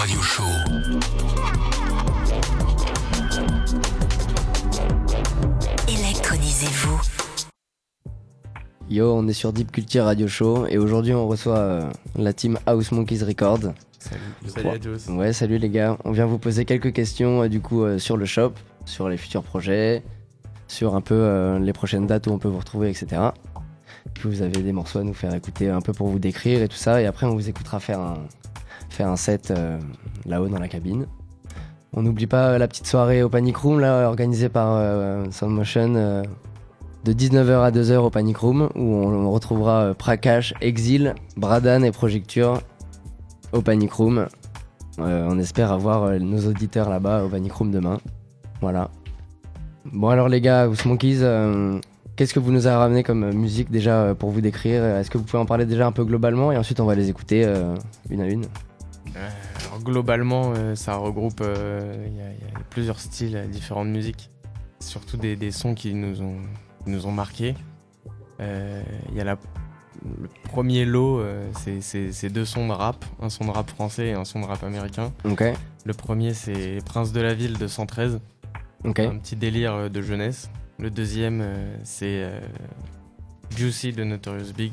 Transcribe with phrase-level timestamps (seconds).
[0.00, 0.42] Radio Show.
[5.86, 7.00] Électronisez-vous.
[8.88, 12.58] Yo, on est sur Deep Culture Radio Show et aujourd'hui on reçoit euh, la team
[12.64, 13.74] House Monkeys Records.
[13.98, 15.08] Salut, Salut à tous.
[15.08, 15.98] Ouais, salut les gars.
[16.06, 18.54] On vient vous poser quelques questions euh, du coup euh, sur le shop,
[18.86, 20.02] sur les futurs projets,
[20.66, 23.20] sur un peu euh, les prochaines dates où on peut vous retrouver, etc.
[24.14, 26.68] Puis vous avez des morceaux à nous faire écouter un peu pour vous décrire et
[26.68, 27.02] tout ça.
[27.02, 28.16] Et après on vous écoutera faire un,
[28.90, 29.78] faire un set euh,
[30.26, 31.06] là-haut dans la cabine.
[31.92, 36.22] On n'oublie pas la petite soirée au Panic Room là organisée par euh, Soundmotion euh,
[37.04, 42.60] de 19h à 2h au Panic Room où on, retrouvera Prakash, Exil, Bradan et Projecture
[43.52, 44.26] au Panic Room.
[44.98, 47.98] On espère avoir nos auditeurs là-bas au Panic Room demain.
[48.60, 48.90] Voilà.
[49.90, 50.82] Bon alors les gars, House
[52.16, 54.84] qu'est-ce que vous nous avez ramené comme musique déjà pour vous décrire?
[54.84, 56.52] Est-ce que vous pouvez en parler déjà un peu globalement?
[56.52, 57.50] Et ensuite on va les écouter
[58.10, 58.44] une à une
[59.16, 63.46] alors globalement, euh, ça regroupe euh, il y, a- il y a plusieurs styles, euh,
[63.46, 64.30] différentes musiques.
[64.80, 66.36] Surtout des, des sons qui nous ont,
[66.84, 67.54] qui nous ont marqués.
[68.40, 69.36] Euh, Il y a la,
[70.20, 74.12] le premier lot, euh, c'est- deux sons de rap, un son de rap français et
[74.14, 75.12] un son de rap américain.
[75.84, 78.20] Le premier, c'est Prince de la Ville de 113,
[78.84, 80.50] ok, un petit délire euh, de jeunesse.
[80.78, 82.40] Le deuxième, euh, c'est euh,
[83.56, 84.72] Juicy de Notorious Big.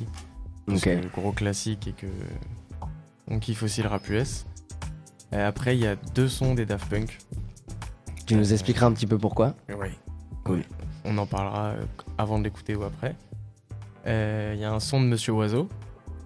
[1.14, 2.08] gros classique et que
[3.30, 4.46] on kiffe aussi le rap US.
[5.32, 7.18] Et après, il y a deux sons des Daft Punk.
[8.26, 9.90] Tu nous expliqueras un petit peu pourquoi Oui.
[10.44, 10.64] Cool.
[11.06, 11.86] On en parlera euh,
[12.18, 13.16] avant de l'écouter ou après.
[14.06, 15.68] Euh, Il y a un son de Monsieur Oiseau,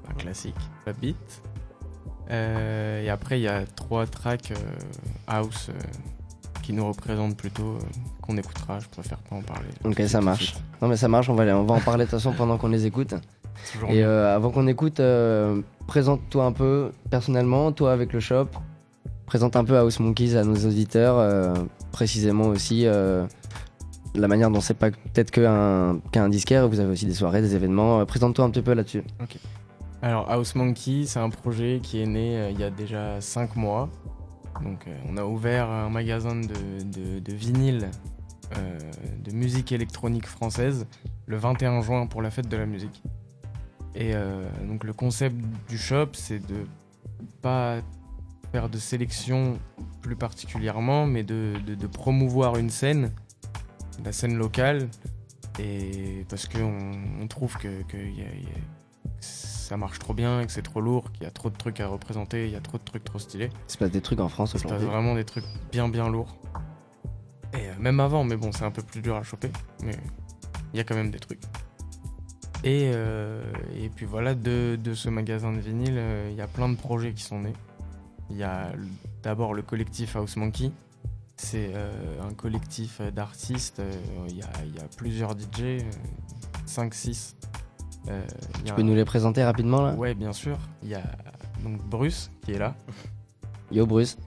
[0.10, 1.18] un classique, pas beat.
[2.30, 4.56] Euh, et après, il y a trois tracks euh,
[5.28, 5.74] house euh,
[6.62, 7.80] qui nous représentent plutôt, euh,
[8.22, 8.80] qu'on écoutera.
[8.80, 9.68] Je préfère pas en parler.
[9.84, 10.56] Ok, ça marche.
[10.82, 12.70] Non mais ça marche, on va, on va en parler de toute façon pendant qu'on
[12.70, 13.14] les écoute.
[13.90, 18.48] Et euh, avant qu'on écoute, euh, présente-toi un peu personnellement, toi avec le shop.
[19.26, 21.54] Présente un peu House Monkeys à nos auditeurs, euh,
[21.92, 22.86] précisément aussi
[24.14, 27.56] la manière dont c'est pas peut-être qu'un qu'un disquaire, vous avez aussi des soirées, des
[27.56, 28.06] événements.
[28.06, 29.04] Présente-toi un petit peu là-dessus.
[30.02, 33.90] Alors House Monkey, c'est un projet qui est né il y a déjà 5 mois.
[34.62, 37.90] Donc on a ouvert un magasin de, de, de vinyle
[39.24, 40.86] de musique électronique française
[41.26, 43.02] le 21 juin pour la fête de la musique.
[43.96, 45.36] Et euh, donc le concept
[45.68, 46.66] du shop, c'est de
[47.42, 47.78] pas
[48.52, 49.60] faire de sélection
[50.02, 53.12] plus particulièrement, mais de, de- de promouvoir une scène,
[54.04, 54.90] la scène locale,
[55.60, 56.92] et parce qu'on
[57.22, 60.82] on trouve que, que y a- y a- ça marche trop bien, que c'est trop
[60.82, 63.04] lourd, qu'il y a trop de trucs à représenter, il y a trop de trucs
[63.04, 63.50] trop stylés.
[63.68, 64.90] Il se passe des trucs en France Il se passe aujourd'hui.
[64.90, 66.36] vraiment des trucs bien bien lourds.
[67.54, 69.52] Et euh, même avant, mais bon, c'est un peu plus dur à choper,
[69.84, 69.96] mais
[70.74, 71.42] il y a quand même des trucs.
[72.64, 73.42] Et, euh,
[73.76, 76.76] et puis voilà, de, de ce magasin de vinyle, euh, il y a plein de
[76.76, 77.54] projets qui sont nés.
[78.30, 78.72] Il y a
[79.24, 80.72] d'abord le collectif House Monkey.
[81.38, 83.80] C'est euh, un collectif d'artistes.
[83.80, 83.92] euh,
[84.30, 85.84] Il y, a, il y a plusieurs DJ,
[86.68, 87.34] 5-6.
[88.66, 89.94] Tu peux nous les présenter rapidement là?
[89.96, 90.58] Ouais, bien sûr.
[90.84, 91.02] Il y a
[91.64, 92.76] donc Bruce qui est là.
[93.72, 94.18] Yo Bruce,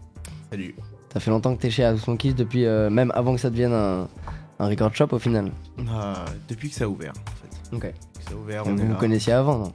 [0.51, 0.75] Salut.
[1.13, 3.73] ça fait longtemps que t'es chez House Monkeys depuis euh, même avant que ça devienne
[3.73, 4.09] un,
[4.59, 5.51] un record shop au final.
[5.89, 7.77] Ah, depuis que ça a ouvert, en fait.
[7.89, 7.95] Ok.
[8.33, 8.99] Ouvert, vous on, vous là.
[8.99, 9.73] connaissiez avant, non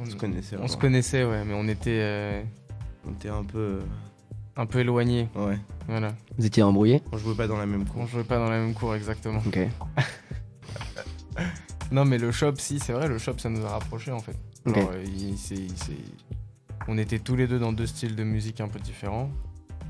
[0.00, 2.42] On, se connaissait On se connaissait, ouais, mais on était euh,
[3.06, 3.80] On était un peu.
[4.56, 5.28] un peu éloignés.
[5.34, 5.58] Ouais.
[5.86, 6.14] Voilà.
[6.38, 7.02] Vous étiez embrouillés?
[7.12, 8.06] On jouait pas dans la même On cour.
[8.06, 9.40] jouait pas dans la même cour exactement.
[9.46, 9.58] Ok.
[11.90, 14.36] Non, mais le shop, si, c'est vrai, le shop, ça nous a rapprochés en fait.
[14.66, 14.74] Ok.
[14.78, 15.92] Genre, euh, il- c'est- c'est-
[16.86, 19.30] On était tous les deux dans deux styles de musique un peu différents.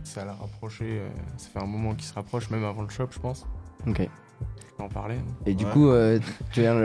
[0.04, 0.84] Ça l'a rapproché.
[0.84, 3.46] euh, ça fait un moment qu'ils se rapprochent, même avant le shop, je pense.
[3.86, 4.08] Ok.
[4.80, 5.08] En hein.
[5.44, 5.70] Et du Ouais.
[5.72, 6.20] coup, euh,
[6.52, 6.76] tu es un,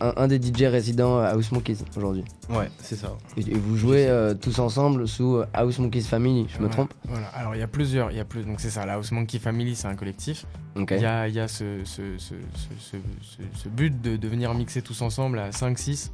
[0.00, 2.24] un- un des DJ résidents à House Monkeys aujourd'hui.
[2.48, 3.16] Ouais, c'est ça.
[3.36, 6.70] Et, et vous jouez euh, tous ensemble sous euh, House Monkeys Family, je me Ouais,
[6.70, 7.26] trompe Voilà.
[7.34, 8.12] Alors, il y a plusieurs.
[8.12, 8.44] Il y a plus.
[8.44, 8.86] Donc, c'est ça.
[8.86, 10.46] La House Monkey Family, c'est un collectif.
[10.76, 14.28] Il y a, y a ce, ce, ce, ce- ce- ce- ce but de, de
[14.28, 16.12] venir mixer tous ensemble à 5-6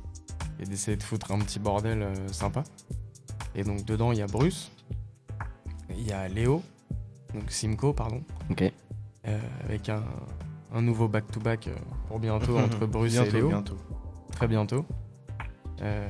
[0.61, 2.65] et d'essayer de foutre un petit bordel euh, sympa.
[3.55, 4.71] Et donc dedans, il y a Bruce,
[5.91, 6.63] il y a Léo,
[7.35, 8.63] donc Simco, pardon, Ok.
[9.27, 10.03] euh, avec un,
[10.73, 11.75] un nouveau back-to-back euh,
[12.09, 13.77] pour bientôt entre Bruce bientôt, et Léo, bientôt.
[14.33, 14.85] très bientôt.
[15.83, 16.09] Euh,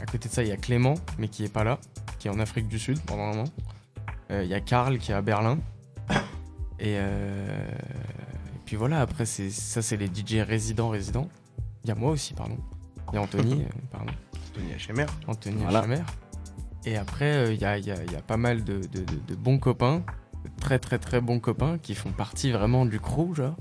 [0.00, 1.78] à côté de ça, il y a Clément, mais qui est pas là,
[2.18, 3.44] qui est en Afrique du Sud pendant un moment.
[4.30, 5.58] Euh, Il y a Karl qui est à Berlin.
[6.78, 11.28] Et, euh, et puis voilà, après, c'est ça, c'est les DJ résidents, résidents.
[11.84, 12.58] Il y a moi aussi, pardon.
[13.12, 14.12] Il y a Anthony, pardon.
[14.52, 15.06] Tony HMR.
[15.26, 15.86] Anthony Voilà.
[16.84, 19.04] Et après, il y, a, il y a- il y a pas mal de, de-
[19.04, 20.02] de- de bons copains,
[20.60, 23.56] très très très bons copains qui font partie vraiment du crew, genre.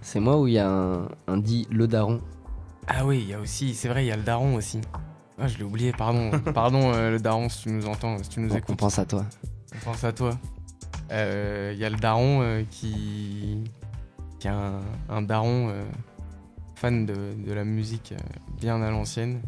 [0.00, 2.20] C'est moi où il y a un, un dit le daron.
[2.88, 4.80] Ah oui, il y a aussi, c'est vrai, il y a le daron aussi.
[5.38, 6.30] Ah, je l'ai oublié, pardon.
[6.54, 8.78] pardon, euh, le daron, si tu nous entends, si tu nous On, on écoutes.
[8.78, 9.24] pense à toi.
[9.74, 10.38] On pense à toi.
[11.10, 13.62] Il y a le daron euh, qui,
[14.38, 14.80] qui est un,
[15.10, 15.82] un daron euh,
[16.74, 17.14] fan de,
[17.46, 19.40] de la musique euh, bien à l'ancienne,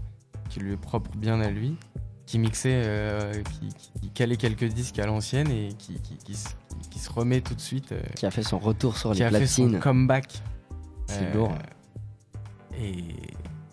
[0.51, 1.77] qui lui est propre bien à lui,
[2.27, 6.49] qui mixait, euh, qui, qui calait quelques disques à l'ancienne et qui, qui, qui se-
[6.91, 9.25] qui se remet tout de suite, euh, Qui a fait son retour sur qui les
[9.25, 9.81] a fait son platines.
[9.81, 10.43] comeback.
[11.07, 11.53] C'est Euh, lourd.
[12.81, 12.99] Et,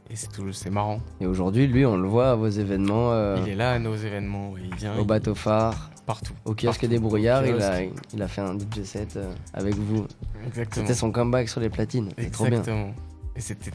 [0.10, 1.00] et c'est tout, c'est marrant.
[1.20, 4.52] Et aujourd'hui, lui, on le voit à vos événements, Il est là à nos événements,
[4.52, 6.34] ouais, il vient au il- bateau phare, partout.
[6.46, 7.46] au kiosque des brouillards.
[7.46, 7.82] Il a,
[8.14, 9.18] il a fait un DJ set
[9.54, 10.06] avec vous.
[10.46, 10.86] Exactement.
[10.86, 12.10] C'était son comeback sur les platines.
[12.18, 12.60] C'est trop bien.
[12.60, 12.94] Exactement.
[13.36, 13.72] Et c'était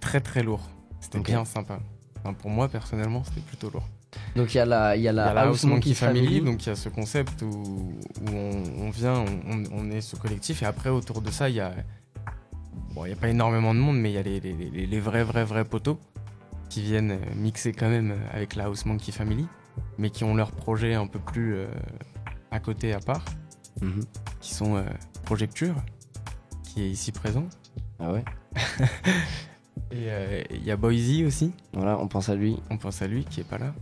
[0.00, 0.60] très très lourd.
[1.00, 1.80] C'était bien sympa.
[2.20, 3.86] Enfin, pour moi personnellement, c'était plutôt lourd.
[4.34, 6.40] Donc il y a la, il y a y la, a la House Monkey Family.
[6.42, 9.24] donc il y a ce concept où, où on, on vient,
[9.72, 11.72] on, est ce collectif, et après autour de ça, il y a,
[12.94, 14.86] bon, il y a pas énormément de monde, mais il y a les, les- les-
[14.86, 15.98] les vrais vrais vrais poteaux
[16.68, 19.46] qui viennent mixer quand même avec la House Monkey Family,
[19.98, 21.66] mais qui ont leur projet un peu plus euh,
[22.50, 23.24] à côté, à part,
[23.82, 24.02] Mhm.
[24.40, 24.82] qui sont euh,
[25.24, 25.74] Projecture,
[26.64, 27.46] qui est ici présent,
[28.00, 28.24] Ah ouais.
[29.92, 31.52] et euh, il y a Boise aussi.
[31.72, 32.56] Voilà, on pense à lui.
[32.70, 33.74] On pense à lui qui est pas là.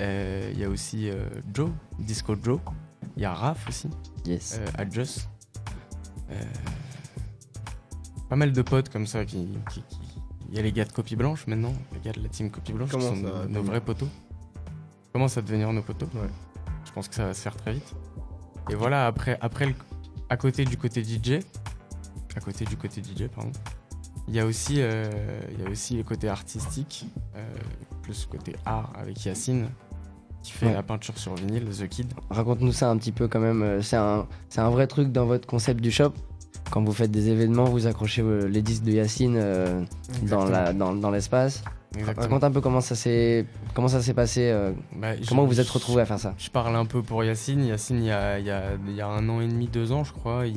[0.00, 2.60] Euh, Il y a aussi euh, Joe, Disco Joe.
[3.16, 3.88] Il y a Raph aussi,
[4.26, 4.58] Yes.
[4.60, 5.28] euh, Adjust.
[6.30, 6.34] Euh,
[8.28, 9.48] pas mal de potes comme ça qui.
[9.70, 10.00] qui- qui-
[10.48, 12.72] Il y a les gars de Copie Blanche maintenant, les gars de la team Copie
[12.72, 14.08] Blanche qui Comment sont ça nos, nos vrais poteaux.
[15.12, 16.06] Commence à devenir nos poteaux.
[16.14, 16.28] Ouais.
[16.84, 17.94] Je pense que ça va se faire très vite.
[18.70, 19.74] Et voilà, après, après le-
[20.28, 21.40] à côté du côté DJ,
[22.36, 23.50] à côté du côté DJ, pardon,
[24.28, 25.10] il y a aussi, euh,
[25.52, 27.44] il y a aussi le côté artistique, euh,
[28.02, 29.68] plus côté art avec Yacine,
[30.46, 30.72] qui fait Ouais.
[30.74, 32.12] la peinture sur vinyle, The Kid.
[32.30, 33.62] Raconte-nous ça un petit peu quand même.
[33.62, 36.12] euh, C'est un, c'est un vrai truc dans votre concept du shop.
[36.70, 39.82] Quand vous faites des événements, vous accrochez euh, les disques de Yacine euh,
[40.22, 41.62] dans, la, dans, dans l'espace.
[41.96, 42.24] Exactement.
[42.26, 44.50] Raconte un peu comment ça s'est comment ça s'est passé.
[44.52, 46.34] euh, Bah, comment vous vous êtes retrouvé à faire ça?
[46.36, 47.64] Je parle un peu pour Yacine.
[47.64, 49.92] Yacine, il y a, il y a- il y a un an et demi, deux
[49.92, 50.56] ans, je crois, il,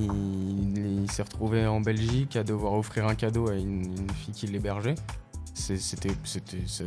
[1.04, 4.48] il s'est retrouvé en Belgique à devoir offrir un cadeau à une, une fille qui
[4.48, 4.96] l'hébergeait.
[5.60, 6.10] C'était,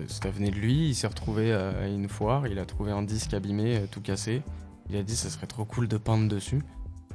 [0.08, 0.88] ça venait de lui.
[0.88, 2.46] Il s'est retrouvé à une foire.
[2.46, 4.42] Il a trouvé un disque abîmé, euh, tout cassé.
[4.90, 6.60] Il a dit ça serait trop cool de peindre dessus.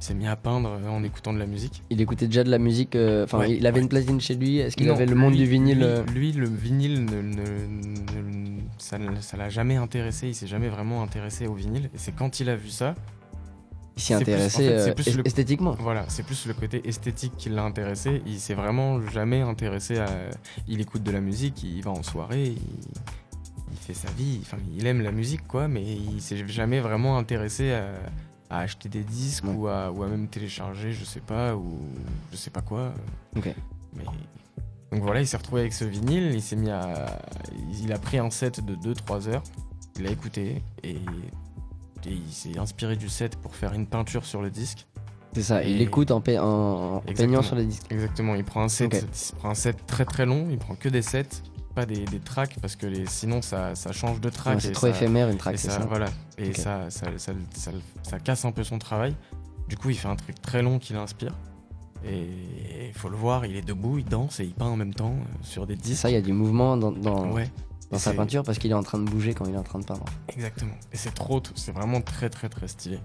[0.00, 1.82] Il s'est mis à peindre euh, en écoutant de la musique.
[1.90, 2.94] Il écoutait déjà de la musique.
[2.96, 3.82] euh, Enfin, Ouais, il avait ouais.
[3.82, 4.58] une platine chez lui.
[4.58, 7.42] Est-ce qu'il avait le monde lui- du vinyle lui, euh, lui, le vinyle, ne, ne-
[8.22, 10.28] ne- ça ne l'a jamais intéressé.
[10.28, 11.86] Il s'est jamais vraiment intéressé au vinyle.
[11.94, 12.94] Et c'est quand il a vu ça,
[13.98, 14.56] Il s'y c'est plus- intéressait
[14.90, 15.76] en fait, euh, le- esthétiquement.
[15.80, 18.22] Voilà, c'est plus le côté esthétique qui l'a intéressé.
[18.26, 20.06] Il s'est vraiment jamais intéressé à.
[20.68, 22.58] Il écoute de la musique, il va en soirée, il,
[23.72, 24.38] il fait sa vie.
[24.42, 27.88] Enfin, il aime la musique, quoi, mais il s'est jamais vraiment intéressé à,
[28.50, 29.50] à acheter des disques Ouais.
[29.52, 31.78] ou, à, ou à même télécharger, je sais pas, ou
[32.30, 32.94] je sais pas quoi.
[33.36, 33.52] Ok.
[33.96, 34.04] Mais.
[34.90, 37.20] Donc voilà, il s'est retrouvé avec ce vinyle, il s'est mis à.
[37.82, 39.42] Il a pris un set de 2-3 heures,
[39.96, 40.96] il l'a écouté et.
[42.06, 44.86] Il s'est inspiré du set pour faire une peinture sur le disque.
[45.34, 45.62] C'est ça.
[45.62, 47.84] Il Et- écoute en, en- peignant sur les disques.
[47.90, 50.88] Exactement, il prend un set, il prend un set très très long, il prend que
[50.88, 51.26] des sets,
[51.74, 54.54] pas des, des tracks parce que les, sinon ça, ça change de track.
[54.56, 55.86] Ouais, c'est et trop ça- éphémère une et track, c'est ça, ça.
[55.86, 56.06] Voilà,
[56.38, 56.88] et ça,
[58.24, 59.14] casse un peu son travail.
[59.68, 61.34] Du coup, il fait un truc très long qui l'inspire.
[62.06, 64.94] Et il faut le voir, il est debout, il danse et il peint en même
[64.94, 66.02] temps euh, sur des C'est disques.
[66.02, 67.50] ça, il y a du mouvement dans, dans, Ouais,
[67.90, 69.78] dans sa peinture parce qu'il est en train de bouger quand il est en train
[69.78, 70.04] de peindre.
[70.28, 70.74] exactement.
[70.92, 72.98] Et c'est trop, c'est vraiment très très très stylé.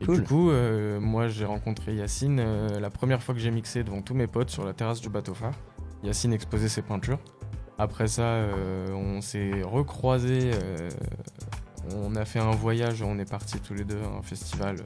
[0.00, 0.16] Et Cool.
[0.16, 4.02] du coup, euh, moi j'ai rencontré Yacine euh, la première fois que j'ai mixé devant
[4.02, 5.54] tous mes potes sur la terrasse du bateau phare.
[6.02, 7.18] Yacine exposait ses peintures.
[7.78, 10.50] Après ça, euh, on s'est recroisés.
[11.94, 14.76] on a fait un voyage, on est partis tous les deux à un festival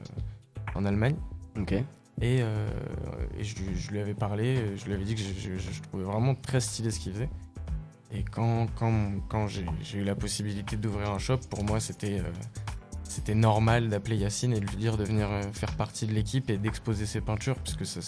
[0.75, 1.15] en Allemagne.
[1.59, 1.73] Ok.
[2.21, 5.71] Et, et je, lui- je lui avais parlé, je lui avais dit que je, je-
[5.71, 7.29] je trouvais vraiment très stylé ce qu'il faisait.
[8.11, 8.91] Et quand, quand,
[9.29, 9.65] quand j'ai
[9.97, 12.23] eu la possibilité d'ouvrir un shop, pour moi c'était euh,
[13.03, 16.49] c'était normal d'appeler Yacine et de lui dire de venir euh, faire partie de l'équipe
[16.49, 17.99] et d'exposer ses peintures, puisque ça,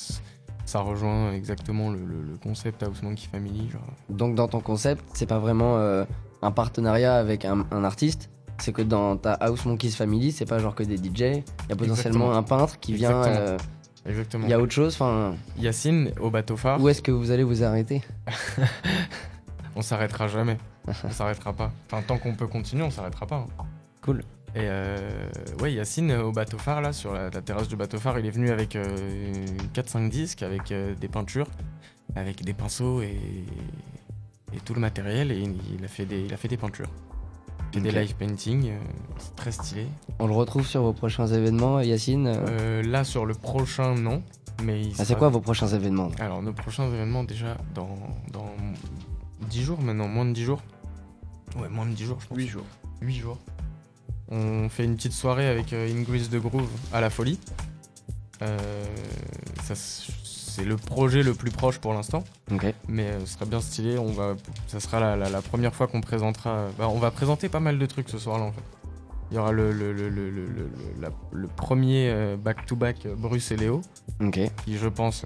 [0.65, 3.70] ça rejoint exactement le, le- le concept House Monkey Family.
[3.70, 3.81] Genre.
[4.10, 6.03] Donc dans ton concept, c'est pas vraiment euh,
[6.41, 8.29] un partenariat avec un, un artiste.
[8.60, 11.01] C'est que dans ta House Monkeys Family, c'est pas genre que des DJ.
[11.10, 11.24] Il
[11.70, 12.34] y a potentiellement Exactement.
[12.34, 13.10] un peintre qui vient.
[13.24, 13.48] Exactement.
[13.48, 13.58] euh,
[14.08, 14.46] Exactement.
[14.48, 14.93] Il y a autre chose.
[14.96, 18.01] Enfin, Yacine au bateau phare, où est-ce que vous allez vous arrêter?
[19.75, 20.58] on s'arrêtera jamais.
[21.04, 21.72] on s'arrêtera pas.
[21.88, 23.46] Enfin, tant qu'on peut continuer, on s'arrêtera pas.
[23.60, 23.63] hein.
[24.01, 24.24] Cool.
[24.54, 24.98] Et euh,
[25.62, 28.25] ouais, Yacine euh, au bateau phare, là, sur la, la terrasse du bateau phare, il
[28.25, 28.86] est venu avec euh,
[29.74, 31.48] 4-5 disques, avec euh, des peintures,
[32.16, 33.18] avec des pinceaux et,
[34.54, 35.42] et tout le matériel, et
[35.78, 36.90] il a fait des, il a fait des peintures.
[37.74, 37.94] Il fait Ok.
[37.94, 38.74] des live painting,
[39.18, 39.88] c'est très stylé.
[40.20, 42.30] On le retrouve sur vos prochains événements, Yacine.
[42.84, 44.22] là, sur le prochain, non.
[44.63, 47.96] Mais ah, c'est quoi vos prochains événements Alors, nos prochains événements, déjà, dans,
[48.34, 48.51] dans
[49.51, 50.62] 10 jours maintenant, moins de 10 jours,
[51.60, 52.38] Ouais, moins de 10 jours, je pense.
[52.38, 52.65] 8 jours.
[53.01, 53.38] 8 jours.
[54.29, 57.38] On fait une petite soirée avec euh, Ingris de Groove à la folie.
[58.41, 58.58] Euh,
[59.63, 62.65] ça, c'est le projet le plus proche pour l'instant, Ok.
[62.88, 63.98] mais euh, ce serait bien stylé.
[63.98, 64.36] On va,
[64.67, 66.67] ça sera la, la- la première fois qu'on présentera.
[66.77, 68.63] bah, on va présenter pas mal de trucs ce soir-là en fait.
[69.31, 70.70] Il y aura le, le, le, le, le- le-
[71.01, 73.81] la- le premier euh, back-to-back euh, Bruce et Léo,
[74.22, 74.39] Ok.
[74.65, 75.24] qui je pense.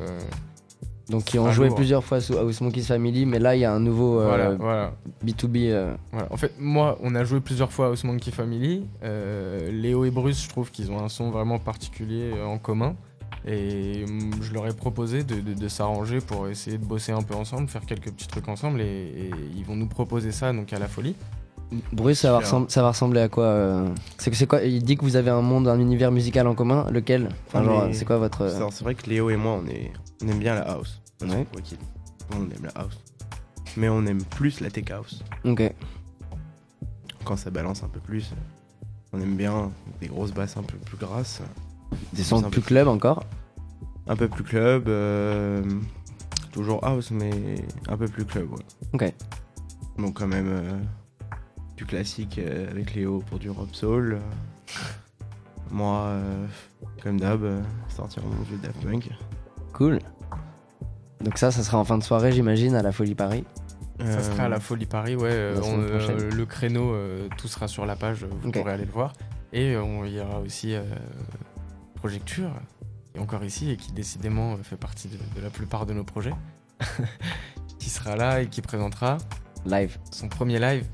[1.09, 1.75] Euh, Donc qui ont joué lourd.
[1.75, 4.51] plusieurs fois sous House Monkeys Family, mais là il y a un nouveau euh, voilà,
[4.55, 4.93] voilà.
[5.25, 5.69] B2B.
[5.69, 6.27] euh, Voilà.
[6.31, 8.85] En fait, moi, on a joué plusieurs fois à House Monkey Family.
[9.03, 12.95] Euh, Léo et Bruce, je trouve qu'ils ont un son vraiment particulier euh, en commun.
[13.47, 17.21] Et hum, je leur ai proposé de, de- de s'arranger pour essayer de bosser un
[17.21, 18.81] peu ensemble, faire quelques petits trucs ensemble.
[18.81, 21.15] Et, et ils vont nous proposer ça donc à la folie.
[21.91, 22.59] Bruce, ça va, Super.
[22.61, 25.31] ressem- ça va ressembler à quoi euh, C'est c'est quoi Il dit que vous avez
[25.31, 26.85] un monde, un univers musical en commun.
[26.91, 27.29] Lequel?
[27.47, 29.91] Enfin, genre, c'est quoi votre euh, C'est vrai que Léo et moi, on, est...
[30.23, 31.01] on aime bien la house.
[31.19, 31.45] Que, Ouais.
[32.33, 32.97] On aime la house.
[33.77, 35.23] Mais on aime plus la tech house.
[35.43, 35.73] Ok.
[37.23, 38.31] Quand ça balance un peu plus,
[39.11, 41.41] on aime bien des grosses basses un peu plus grasses.
[42.13, 43.23] Des sons plus peu- club encore?
[44.07, 44.87] Un peu plus club.
[44.87, 45.63] euh,
[46.51, 47.55] Toujours house, mais
[47.89, 48.59] un peu plus club, ouais.
[48.93, 49.13] Ok.
[49.97, 50.47] Donc quand même
[51.77, 54.13] du classique euh, avec Léo pour du rock soul.
[54.13, 54.71] euh.
[55.71, 56.45] Moi, euh,
[57.01, 57.43] comme d'hab,
[57.89, 59.09] sortir mon jeu Daft Punk.
[59.73, 59.99] Cool.
[61.21, 63.45] Donc ça, ça sera en fin de soirée, j'imagine, à la Folie Paris.
[63.99, 65.29] Ça sera à la Folie Paris, ouais.
[65.31, 68.91] euh, on- euh, le créneau, euh, tout sera sur la page, vous pourrez aller le
[68.91, 69.13] voir.
[69.53, 70.83] Et euh, on- il y aura aussi euh,
[71.95, 72.51] Projecture,
[73.13, 76.03] qui est encore ici et qui décidément fait partie de, de la plupart de nos
[76.03, 76.33] projets.
[77.79, 79.17] qui sera là et qui présentera
[79.65, 79.97] Live.
[80.11, 80.85] son premier live.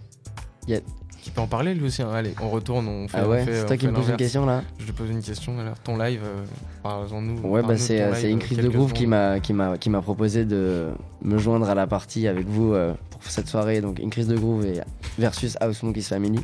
[0.65, 2.01] Qui peut en parler lui aussi.
[2.01, 2.09] hein.
[2.11, 3.19] Allez, on retourne, on fait.
[3.19, 5.59] Ah ouais C'est toi qui me poses une question là Je te pose une question
[5.59, 5.77] alors.
[5.79, 6.43] Ton live, euh,
[6.81, 7.41] parlons-nous.
[7.47, 9.91] Ouais, bah de c'est ton euh, euh, Increase de Groove qui m'a qui m'a qui
[9.91, 10.87] m'a proposé de
[11.21, 13.81] me joindre à la partie avec vous euh, pour cette soirée.
[13.81, 14.81] Donc Increase de Groove et
[15.19, 16.39] versus House Monkeys Family.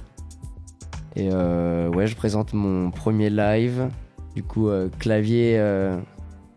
[1.16, 3.90] Et euh, ouais, je présente mon premier live.
[4.36, 5.98] Du coup, euh, clavier euh,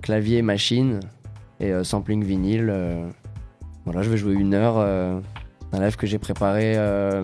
[0.02, 1.00] clavier machine
[1.58, 2.68] et euh, sampling vinyle.
[2.70, 3.08] euh.
[3.86, 5.22] Voilà, je vais jouer une heure.
[5.72, 7.22] Euh, un live que j'ai préparé euh,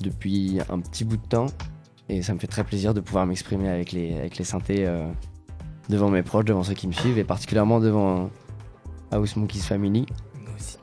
[0.00, 1.46] depuis un petit bout de temps.
[2.08, 5.06] Et ça me fait très plaisir de pouvoir m'exprimer avec les, avec les synthés euh,
[5.88, 8.30] devant mes proches, devant ceux qui me suivent, et particulièrement devant
[9.10, 10.04] House Monkeys Family.
[10.38, 10.76] Nous aussi.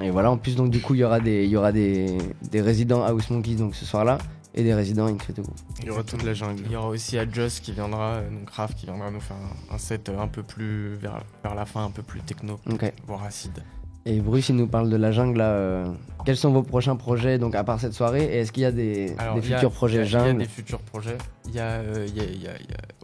[0.00, 2.16] Et voilà, en plus, donc du coup, il y aura des, il y aura des,
[2.50, 4.16] des résidents House Monkeys donc, ce soir-là,
[4.54, 5.48] et des résidents Incredible.
[5.80, 6.62] Il y aura toute la jungle.
[6.64, 9.36] Il y aura aussi Adjust qui viendra, euh, donc Raph qui viendra nous faire
[9.70, 12.58] un, un set euh, un peu plus vers, vers la fin, un peu plus techno,
[12.70, 12.90] Ok.
[13.06, 13.62] voire acide.
[14.06, 15.48] Et Bruce, il nous parle de la jungle là.
[15.52, 15.92] euh,
[16.26, 18.72] quels sont vos prochains projets, donc à part cette soirée, et est-ce qu'il y a
[18.72, 20.44] des, Alors, des il y a- futurs y projets a- Il y a jungle des
[20.48, 21.18] futurs projets.
[21.46, 22.52] Il y a, euh, y a-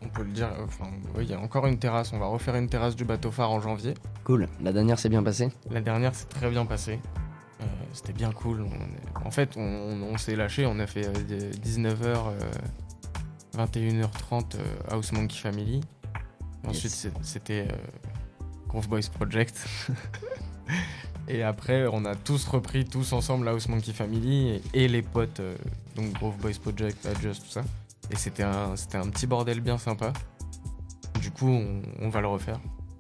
[0.03, 2.13] on peut le dire, enfin, il y a encore une terrasse.
[2.13, 3.95] On va refaire une terrasse du bateau phare en janvier.
[4.25, 4.47] Cool.
[4.63, 6.99] La dernière s'est bien passée La dernière s'est très bien passée.
[7.63, 8.63] Euh, C'était bien cool.
[8.63, 10.65] On En fait, on, on- on s'est lâché.
[10.67, 12.33] On a fait euh, 19h,
[13.57, 14.59] 21h30 euh,
[14.91, 15.81] House Monkey Family.
[16.67, 17.09] Ensuite, Yes.
[17.23, 17.69] c'était
[18.69, 19.67] Groove Boys Project.
[21.29, 25.03] et après, on a tous repris tous ensemble la House Monkey Family et, et les
[25.03, 25.55] potes, euh,
[25.97, 27.63] donc Groove Boys Project, Adjust, tout ça.
[28.11, 30.13] Et c'était un, c'était un petit bordel bien sympa.
[31.21, 32.59] Du coup, on, on va le refaire.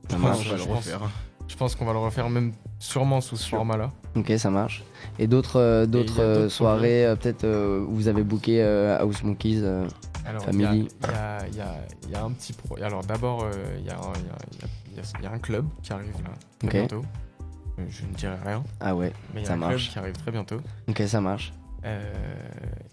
[0.08, 0.48] Ça on marche.
[0.48, 0.76] va je le pense.
[0.84, 1.00] refaire.
[1.48, 3.90] Je pense qu'on va le refaire même sûrement sous ce format-là.
[4.14, 4.84] Ok, ça marche.
[5.18, 9.22] Et d'autres euh, d'autres euh, soirées, euh, peut-être euh, où vous avez booké euh, House
[9.24, 9.84] Monkeys euh,
[10.24, 10.88] Alors, il y a, Family?
[11.50, 11.76] il y a-
[12.08, 12.76] y y un petit pro.
[12.80, 13.50] Alors, d'abord, euh,
[13.80, 13.96] il y, a
[15.32, 17.02] un- club qui arrive là, bientôt.
[17.88, 19.82] Je ne dirai rien, Ah ouais, mais il y a Ça un marche.
[19.84, 20.60] club qui arrive très bientôt.
[20.88, 21.52] ok, ça marche.
[21.84, 22.12] Euh,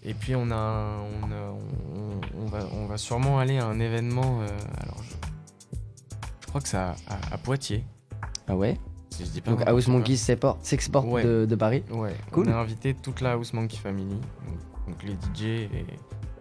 [0.02, 3.66] et puis, on, a, un- on, a- on- on va, on va sûrement aller à
[3.66, 4.40] un événement.
[4.40, 4.46] euh,
[4.82, 5.14] alors, je,
[6.40, 7.84] je crois que c'est à, à- à Poitiers.
[8.46, 8.78] Ah ouais?
[9.10, 9.94] Si je dis pas Donc n'importe House quoi.
[9.94, 11.22] Monkeys s'exporte s'exporte Ouais.
[11.24, 11.82] de, de Paris?
[11.90, 12.48] Ouais, Cool.
[12.48, 15.84] on a invité toute la House Monkey Family, donc, donc les DJ et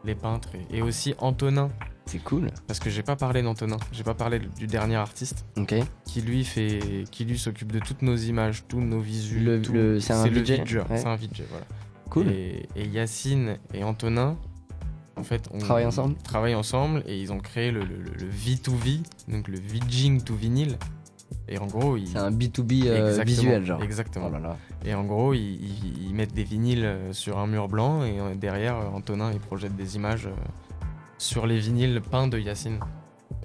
[0.05, 1.69] les peintres, et, et aussi Antonin,
[2.07, 2.49] C'est cool.
[2.67, 5.45] parce que j'ai pas parlé d'Antonin, j'ai pas parlé du dernier artiste.
[5.57, 5.75] Ok.
[6.05, 9.73] qui lui fait qui lui s'occupe de toutes nos images tous nos visus Le- tout-
[9.73, 10.97] le- c'est un VJ, ouais.
[10.97, 11.65] c'est un VJ voilà
[12.09, 12.29] Cool.
[12.29, 14.37] et, et Yacine et Antonin
[15.17, 16.15] en fait on Travaillent ensemble?
[16.23, 20.33] travaillent ensemble et ils ont créé le, le, le- le V2V donc le VJing to
[20.35, 20.77] vinyle
[21.49, 23.81] et en gros ils C'est un B2B euh, visuel, genre.
[23.83, 24.57] exactement Oh là là.
[24.85, 28.19] et en gros ils, ils- ils mettent des vinyles euh, sur un mur blanc et
[28.19, 30.31] euh, derrière euh, Antonin il projette des images euh,
[31.17, 32.79] sur les vinyles peints de Yacine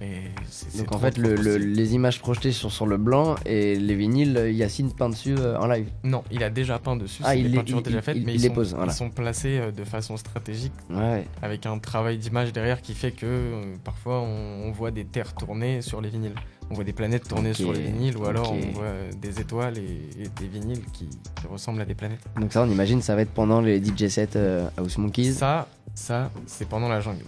[0.01, 0.31] et
[0.77, 4.35] Donc en fait, le- le- les images projetées sont sur le blanc et les vinyles,
[4.37, 5.87] euh, Yacine peint dessus euh, en live.
[6.03, 7.21] Non, il a déjà peint dessus.
[7.25, 8.73] Ah, il des les- peintures il- déjà faites, il- mais il ils, les sont, pose,
[8.73, 8.91] voilà.
[8.91, 11.25] ils sont placés euh, de façon stratégique Ouais.
[11.41, 15.33] avec un travail d'image derrière qui fait que euh, parfois on, on voit des terres
[15.35, 16.35] tournées sur les vinyles.
[16.71, 20.23] on voit des planètes tourner sur les vinyles ou alors on voit des étoiles et,
[20.23, 22.23] et des vinyles qui, qui ressemblent à des planètes.
[22.39, 25.33] Donc ça, on imagine, ça va être pendant les DJ sets euh, House Monkeys.
[25.33, 27.25] Ça, ça, c'est pendant la jungle.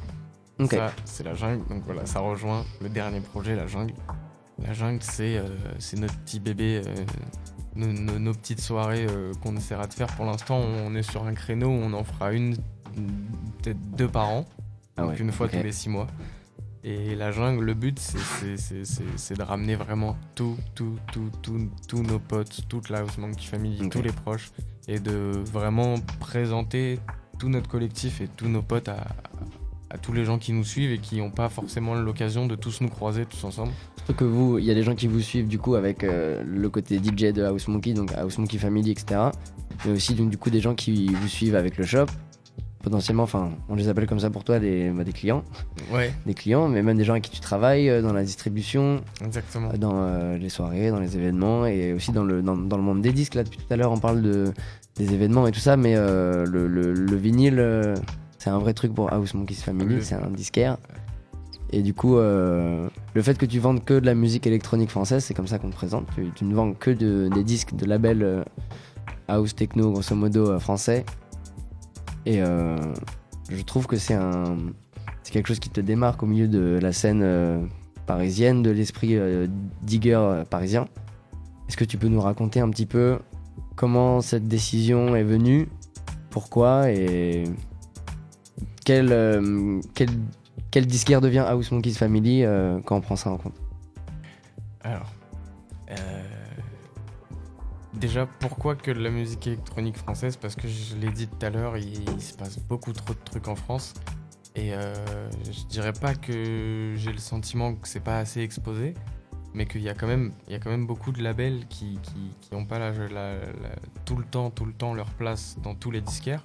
[0.59, 0.71] Ok.
[0.71, 1.65] Ça, c'est la jungle.
[1.67, 3.93] Donc voilà, ça rejoint le dernier projet, la jungle.
[4.65, 5.47] La jungle, c'est euh,
[5.79, 6.95] c'est notre petit bébé, euh,
[7.75, 10.07] nos, nos- nos petites soirées euh, qu'on essaiera de faire.
[10.15, 12.55] Pour l'instant, on est sur un créneau où on en fera une,
[13.61, 14.45] peut-être deux par an.
[14.97, 16.07] Ah donc ouais, une fois tous les six mois.
[16.85, 18.85] Et la jungle, le but, c'est- c'est-
[19.17, 23.41] c'est de ramener vraiment tout, tout, tout, tout, tous nos potes, toute la House Monkey
[23.45, 24.51] Family, tous les proches,
[24.87, 26.99] et de vraiment présenter
[27.39, 29.07] tout notre collectif et tous nos potes à,
[29.95, 32.81] à tous les gens qui nous suivent et qui n'ont pas forcément l'occasion de tous
[32.81, 33.71] nous croiser tous ensemble.
[33.97, 36.43] Surtout que vous, il y a des gens qui vous suivent du coup avec euh,
[36.45, 39.21] le côté DJ de House Monkey, donc House Monkey Family, etc.
[39.85, 42.05] Mais aussi donc, du coup des gens qui vous suivent avec le shop.
[42.83, 45.43] Potentiellement, enfin, on les appelle comme ça pour toi des, bah, des clients,
[45.91, 49.01] Ouais, des clients, mais même des gens avec qui tu travailles euh, dans la distribution,
[49.25, 49.73] exactement.
[49.73, 53.01] dans euh, les soirées, dans les événements et aussi dans le, dans, dans le monde
[53.01, 53.33] des disques.
[53.33, 54.51] Là, depuis tout à l'heure, on parle de,
[54.97, 57.95] des événements et tout ça, mais euh, le, le- le vinyle, euh,
[58.45, 60.77] c'est un vrai truc pour House Monkeys Family, c'est un disquaire.
[61.71, 65.23] Et du coup, euh, le fait que tu vendes que de la musique électronique française,
[65.25, 66.05] c'est comme ça qu'on te présente.
[66.13, 68.43] Tu, tu ne vends que de- des disques de labels euh,
[69.27, 71.05] house techno, grosso modo, euh, français.
[72.27, 74.57] Et je trouve que c'est un,
[75.23, 77.67] c'est quelque chose qui te démarque au milieu de la scène
[78.05, 79.17] parisienne, de l'esprit
[79.81, 80.87] digger parisien.
[81.67, 83.17] Est-ce que tu peux nous raconter un petit peu
[83.75, 85.67] comment cette décision est venue,
[86.29, 86.91] pourquoi?
[86.91, 87.43] Et
[88.85, 90.09] quel, euh, quel,
[90.71, 93.59] quel disquaire devient House Monkeys Family euh, quand on prend ça en compte
[94.81, 95.11] Alors,
[95.91, 96.23] euh,
[97.95, 100.37] déjà, pourquoi que de la musique électronique française?
[100.37, 103.47] Parce que je l'ai dit tout à l'heure, il, se passe beaucoup trop de trucs
[103.47, 103.93] en France.
[104.55, 104.93] Et euh,
[105.51, 108.93] je dirais pas que j'ai le sentiment que c'est pas assez exposé,
[109.53, 110.31] mais qu'il y, y a quand même
[110.87, 112.93] beaucoup de labels qui qui, qui ont pas la-
[114.05, 116.43] tout le temps, tout le temps leur place dans tous les disquaires.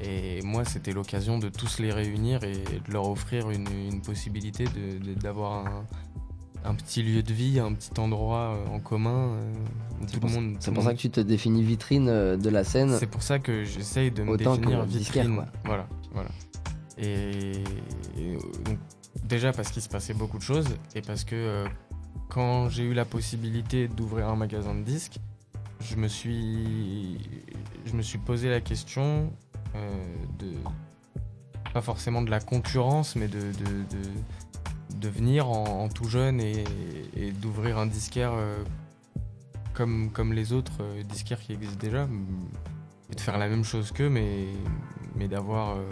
[0.00, 4.64] Et moi, c'était l'occasion de tous les réunir et de leur offrir une, une possibilité
[5.20, 5.84] d'avoir un,
[6.64, 9.52] un petit lieu de vie, un petit endroit euh, en commun euh,
[10.06, 10.56] C'est pour, monde.
[10.60, 12.96] ça que tu te définis vitrine euh, de la scène.
[12.98, 15.36] c'est pour ça que j'essaye de me définir vitrine.
[15.36, 15.46] quoi.
[15.64, 16.30] Voilà, voilà.
[16.96, 17.52] Et,
[18.16, 18.78] et, donc,
[19.24, 21.66] déjà parce qu'il se passait beaucoup de choses et parce que euh,
[22.30, 25.18] quand j'ai eu la possibilité d'ouvrir un magasin de disques,
[25.80, 27.18] je me suis,
[27.84, 29.30] je me suis posé la question
[30.38, 30.52] de
[31.72, 36.40] pas forcément de la concurrence, mais de, de, de, de venir en, en tout jeune
[36.40, 36.64] et,
[37.16, 38.62] et d'ouvrir un disquaire euh,
[39.72, 42.26] comme, comme les autres euh, disquaires qui existent déjà, m-
[43.10, 44.46] et de faire la même chose qu'eux, mais,
[45.16, 45.82] mais d'avoir euh,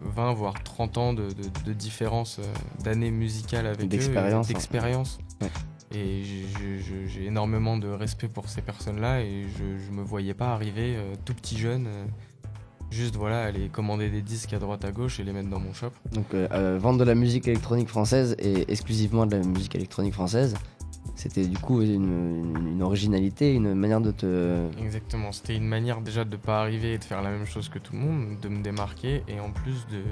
[0.00, 1.28] 20 voire 30 ans de,
[1.66, 2.42] de- différence euh,
[2.82, 5.18] d'années musicales avec eux, D'expérience, et d'expérience.
[5.42, 5.50] Ouais.
[5.92, 10.94] Et j'ai- énormément de respect pour ces personnes-là et je, je me voyais pas arriver
[10.96, 12.04] euh, tout petit jeune, euh,
[12.90, 15.72] juste voilà, aller commander des disques à droite à gauche et les mettre dans mon
[15.72, 15.90] shop.
[16.12, 20.14] Donc euh, euh, vendre de la musique électronique française et exclusivement de la musique électronique
[20.14, 20.54] française,
[21.16, 24.68] c'était du coup une, une- originalité, une manière de te...
[24.78, 27.78] Exactement, c'était une manière déjà de pas arriver et de faire la même chose que
[27.78, 30.02] tout le monde, de me démarquer et en plus de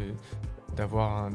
[0.77, 1.31] d'avoir un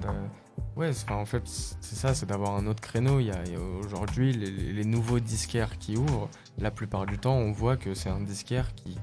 [0.76, 3.20] ouais, enfin, en fait c'est ça, c'est d'avoir un autre créneau.
[3.20, 7.06] Il y a, il y a aujourd'hui les, les nouveaux disquaires qui ouvrent, la plupart
[7.06, 8.98] du temps on voit que c'est un disquaire qui, qui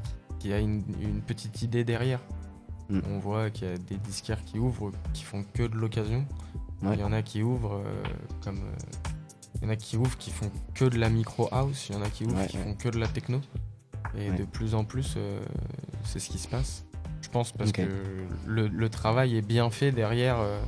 [0.52, 2.20] a une, une petite idée derrière.
[2.90, 3.00] Mm.
[3.10, 6.26] On voit qu'il y a des disquaires qui ouvrent qui font que de l'occasion.
[6.82, 6.94] Ouais.
[6.94, 8.02] Il y en a qui ouvrent euh,
[8.42, 8.98] comme euh,
[9.56, 11.98] il y en a qui ouvrent qui font que de la micro house, il y
[11.98, 12.64] en a qui ouvrent Ouais, qui ouais.
[12.64, 13.40] font que de la techno.
[14.18, 14.36] Et Ouais.
[14.36, 15.40] de plus en plus, euh,
[16.04, 16.84] c'est ce qui se passe.
[17.22, 17.82] Je pense parce que
[18.46, 20.60] le, le travail est bien fait derrière euh,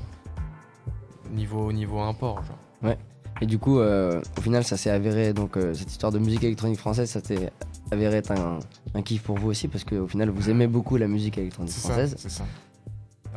[1.31, 2.43] niveau, niveau import.
[2.45, 2.95] Genre.
[3.43, 6.43] Et du coup, euh, au final, ça s'est avéré, donc euh, cette histoire de musique
[6.45, 7.53] électronique française, ça s'est
[7.91, 8.59] avéré être un,
[8.95, 11.81] un kiff pour vous aussi, parce qu'au final, vous aimez beaucoup la musique électronique C'est
[11.81, 11.89] ça.
[11.89, 12.15] française.
[12.19, 12.45] C'est ça.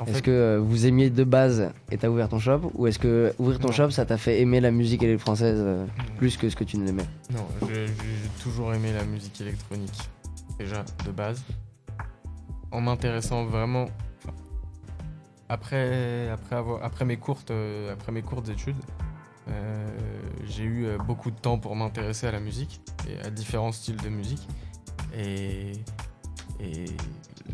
[0.07, 2.97] Est-ce fait, que euh, vous aimiez de base et t'as ouvert ton shop, ou est-ce
[2.99, 3.73] que ouvrir ton Non.
[3.73, 5.85] shop, ça t'a fait aimer la musique électronique française euh,
[6.17, 7.05] plus que ce que tu ne l'aimais?
[7.33, 7.85] Non, j'ai
[8.41, 10.09] toujours aimé la musique électronique,
[10.57, 11.43] déjà de base.
[12.71, 13.87] En m'intéressant vraiment.
[15.49, 18.77] Après, après, avoir, après, mes courtes, euh, après mes courtes études,
[20.45, 23.97] j'ai eu euh, beaucoup de temps pour m'intéresser à la musique et à différents styles
[23.97, 24.47] de musique.
[25.17, 25.73] Et,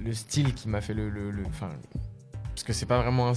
[0.03, 1.09] le style qui m'a fait le.
[1.09, 1.31] le,
[2.43, 3.33] parce que c'est pas vraiment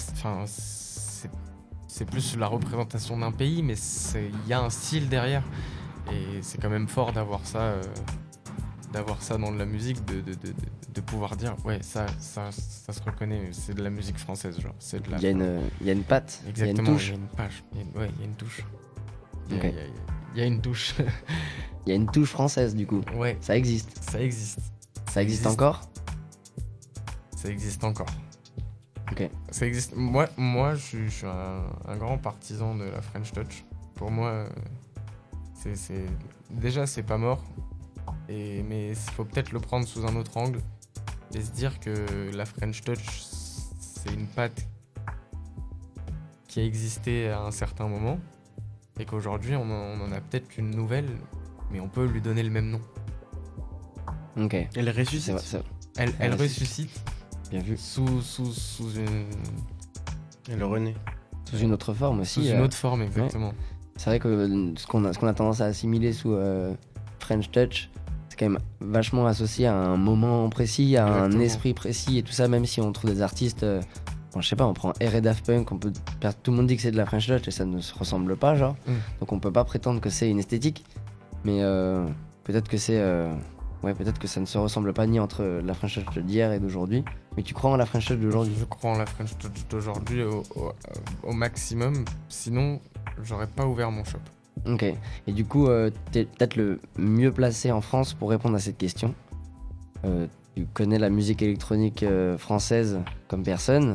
[1.88, 3.74] c'est plus la représentation d'un pays, mais
[4.14, 5.42] il y a un style derrière.
[6.12, 7.82] Et c'est quand même fort d'avoir ça, euh,
[8.92, 10.54] d'avoir ça dans de la musique, de, de, de,
[10.94, 14.74] de- pouvoir dire ouais ça, ça, ça se reconnaît, c'est de la musique française, genre
[14.78, 15.18] c'est de la.
[15.18, 16.96] Il y, a une, il y a une patte, il y a une Exactement.
[16.96, 17.08] touche.
[17.08, 17.64] Il y a une page.
[17.72, 18.64] il y a une- ouais, il y a une touche.
[19.50, 19.64] Il y, a- Ok.
[19.72, 19.84] il y a-
[20.34, 20.94] il y a une touche.
[21.86, 23.00] Il y a une touche française du coup.
[23.16, 23.96] ouais, Ça existe.
[24.10, 24.58] ça existe.
[25.10, 25.46] Ça existe existe.
[25.46, 25.80] encore?
[27.34, 28.08] Ça existe encore.
[29.10, 29.30] Ok.
[29.50, 29.94] Ça existe.
[29.96, 33.64] Moi, moi je suis, je suis un, un grand partisan de la French Touch.
[33.94, 34.48] Pour moi, euh,
[35.54, 36.04] c'est-
[36.50, 37.42] déjà, c'est pas mort.
[38.28, 40.60] Et, mais il faut peut-être le prendre sous un autre angle
[41.34, 43.04] et se dire que la French Touch,
[43.80, 44.66] c'est une patte
[46.46, 48.18] qui a existé à un certain moment
[48.98, 51.08] et qu'aujourd'hui, on, en- on en a peut-être qu'une nouvelle,
[51.70, 52.80] mais on peut lui donner le même nom.
[54.36, 54.54] Ok.
[54.74, 55.58] Elle ressuscite.
[55.96, 57.00] Elle, ressuscite
[57.50, 57.76] bien vu.
[57.76, 59.26] sous, sous, sous une,
[60.50, 60.94] Elle renaît.
[61.50, 62.50] Sous une autre forme sous aussi.
[62.50, 63.52] une euh, autre forme, exactement.
[63.96, 66.74] C'est vrai que euh, ce qu'on a, ce qu'on a tendance à assimiler sous euh,
[67.20, 67.90] French Touch,
[68.38, 72.48] quand même vachement associé à un moment précis, à un esprit précis et tout ça,
[72.48, 73.62] même si on trouve des artistes.
[73.64, 73.80] euh,
[74.32, 75.92] bon, je sais pas, on prend R et Daft Punk, on peut,
[76.42, 78.36] tout le monde dit que c'est de la French Touch et ça ne se ressemble
[78.36, 78.76] pas, genre.
[78.86, 78.92] Mm.
[79.20, 80.84] Donc on peut pas prétendre que c'est une esthétique,
[81.44, 82.06] mais euh,
[82.44, 82.98] peut-être que c'est.
[83.00, 83.32] euh,
[83.82, 86.60] ouais, peut-être que ça ne se ressemble pas ni entre la French Touch d'hier et
[86.60, 87.04] d'aujourd'hui.
[87.36, 88.54] Mais tu crois en la French Touch d'aujourd'hui?
[88.58, 90.72] Je crois en la French Touch d'aujourd'hui au, au-
[91.22, 92.04] au maximum.
[92.28, 92.80] Sinon,
[93.22, 94.18] j'aurais pas ouvert mon shop.
[94.66, 94.82] Ok.
[95.26, 98.78] Et du coup, euh, t'es peut-être le mieux placé en France pour répondre à cette
[98.78, 99.14] question.
[100.04, 103.94] Euh, tu connais la musique électronique euh, française comme personne.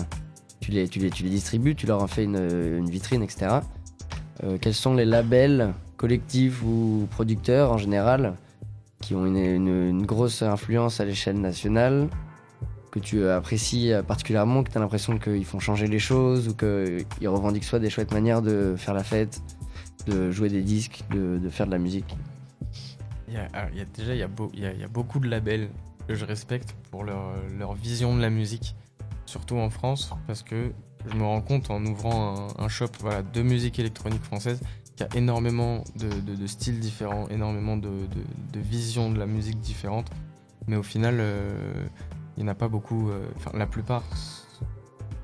[0.60, 3.58] Tu les, tu, les, tu les distribues, tu leur en fais une, une vitrine, etc.
[4.44, 8.34] Euh, quels sont les labels collectifs ou producteurs en général
[9.02, 12.08] qui ont une, une- une grosse influence à l'échelle nationale
[12.92, 17.28] que tu apprécies particulièrement, que tu as l'impression qu'ils font changer les choses ou qu'ils
[17.28, 19.42] revendiquent soit des chouettes manières de faire la fête,
[20.08, 22.16] de jouer des disques, de, de faire de la musique.
[23.28, 25.20] Il y a, alors, il y a- déjà, il y, a il y a- beaucoup
[25.20, 25.70] de labels
[26.08, 28.76] que je respecte pour leur, leur vision de la musique,
[29.26, 30.72] surtout en France, parce que
[31.10, 34.60] je me rends compte en ouvrant un, un shop voilà, de musique électronique française
[34.96, 37.90] qu'il y a énormément de, de- styles différents, énormément de
[38.56, 40.10] visions de la musique différentes,
[40.68, 41.86] mais au final, euh,
[42.38, 44.04] il n'y en a pas beaucoup, euh, enfin la plupart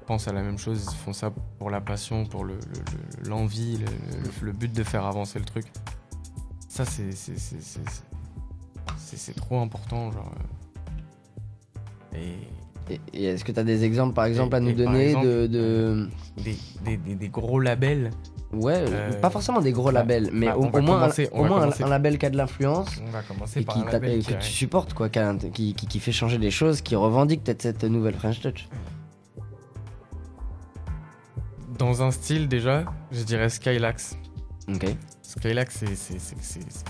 [0.09, 2.59] pensent à la même chose, ils font ça pour la passion, pour le- le-
[3.23, 3.85] le- l'envie, le,
[4.47, 5.65] le- but de faire avancer le truc.
[6.67, 7.11] Ça, c'est.
[9.35, 10.31] trop important, genre.
[12.15, 14.69] euh, Et Et, et est-ce que tu as des exemples, par exemple, à Et- nous
[14.71, 16.09] et par donner exemple, de, de-
[16.43, 18.09] des, des, des- des gros labels?
[18.51, 21.43] Ouais, euh, pas forcément des gros bah, labels, mais bah, au, au moins, un, au
[21.45, 23.91] moins un- un label qui a de l'influence On va commencer et, par qui un
[23.91, 27.43] label qui que tu supportes, quoi, qui, qui- qui fait changer les choses, qui revendique
[27.43, 28.67] peut-être cette nouvelle French Touch.
[31.79, 34.17] Dans un style, déjà, je dirais Skylax.
[34.67, 34.85] Ok.
[35.23, 35.95] Skylax, c'est.
[35.95, 36.85] c'est- c'est- c'est- c'est-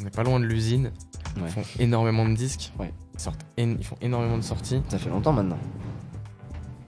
[0.00, 0.92] On n'est pas loin de l'usine.
[1.36, 1.42] Ouais.
[1.46, 2.72] Ils font énormément de disques.
[2.78, 2.92] Ouais.
[3.14, 4.82] Ils, sortent ils font énormément de sorties.
[4.88, 5.58] Ça fait longtemps maintenant.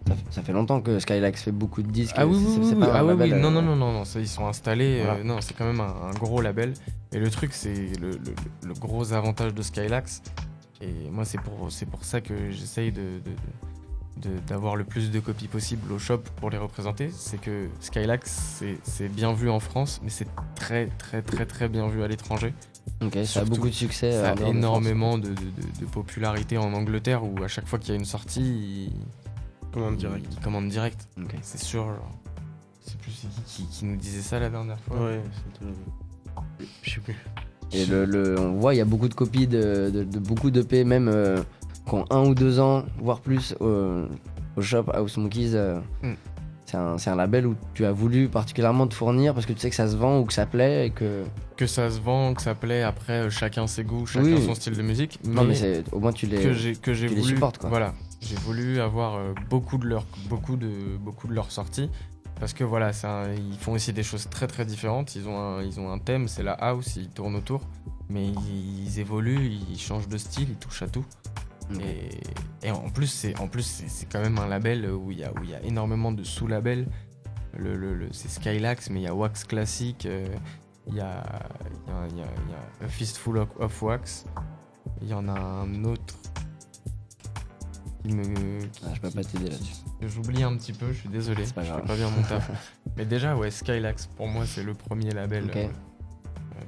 [0.06, 2.14] Ça fait, ça fait longtemps que Skylax fait beaucoup de disques.
[2.18, 3.30] Ah oui, c'est- oui, c'est- oui, pas Ah oui, oui.
[3.30, 5.02] Non, euh, non, non, non, non, ils sont installés.
[5.06, 6.74] euh, non, c'est quand même un, un gros label.
[7.12, 8.34] Et le truc, c'est le, le-
[8.66, 10.22] le gros avantage de Skylax.
[10.80, 13.69] Et moi, c'est pour, c'est pour ça que j'essaye de, de- de-
[14.46, 17.10] d'avoir le plus de copies possible au shop pour les représenter.
[17.14, 21.88] C'est que Skylax, c'est, bien vu en France, mais c'est très, très, très, très bien
[21.88, 22.54] vu à l'étranger.
[23.02, 24.12] Ok, ça a beaucoup de succès.
[24.12, 27.66] euh, Ça a de énormément de, de- de- de popularité en Angleterre où à chaque
[27.66, 28.90] fois qu'il y a une sortie,
[29.72, 30.26] ils, direct.
[30.42, 31.08] commandent direct.
[31.42, 32.10] C'est sûr, genre.
[32.86, 34.98] Je sais plus qui, qui qui nous disait ça la dernière fois.
[35.06, 35.72] Ouais, c'était.
[36.82, 37.16] Je sais plus.
[37.72, 40.50] Et le, le- on voit, il y a beaucoup de copies de, de, de beaucoup
[40.50, 41.40] d'EP, même euh,
[41.86, 44.04] qui ont un ou deux ans, voire plus, au,
[44.56, 45.52] au shop House Monkeys.
[45.54, 46.12] euh, Mm.
[46.66, 49.58] C'est un, c'est un label où tu as voulu particulièrement te fournir parce que tu
[49.58, 51.24] sais que ça se vend ou que ça plaît et que.
[51.56, 54.40] Que ça se vend, que ça plaît, après euh, chacun ses goûts, chacun Oui.
[54.46, 55.18] son style de musique.
[55.24, 56.40] Non, mais c'est au moins tu les.
[56.40, 57.70] que j'ai que j'ai les voulu supportes, quoi.
[57.70, 61.90] voilà j'ai voulu avoir euh, beaucoup de leurs beaucoup de beaucoup de leurs sorties
[62.38, 65.62] parce que voilà un- ils font aussi des choses très très différentes ils ont un,
[65.64, 67.62] ils ont un thème c'est la house ils tournent autour
[68.10, 71.04] mais ils, ils évoluent ils changent de style ils touchent à tout
[71.74, 71.80] Ok.
[71.82, 72.20] et,
[72.62, 75.32] et en plus c'est en plus c'est quand même un label où il y a
[75.32, 76.86] où il y a énormément de sous-labels
[77.56, 80.26] le, le- le- c'est Skylax mais il y a Wax Classic euh,
[80.86, 81.22] il y a
[81.86, 84.24] il y a, il y a- il y a A Fistful of, of Wax
[85.02, 86.16] il y en a un autre
[88.02, 88.24] qui me.
[88.64, 89.74] qui- Ah, je peux pas t'aider là-dessus.
[90.00, 91.44] J'oublie un petit peu, je suis désolé.
[91.54, 92.50] Pas je fais pas bien mon taf.
[92.96, 95.68] Mais déjà, ouais, Skylax, pour moi, c'est le premier label euh, euh,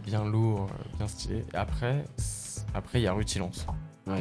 [0.05, 1.45] bien lourd, bien stylé.
[1.53, 2.05] Et après,
[2.75, 3.67] après il y a Rutilance.
[4.07, 4.21] Ouais.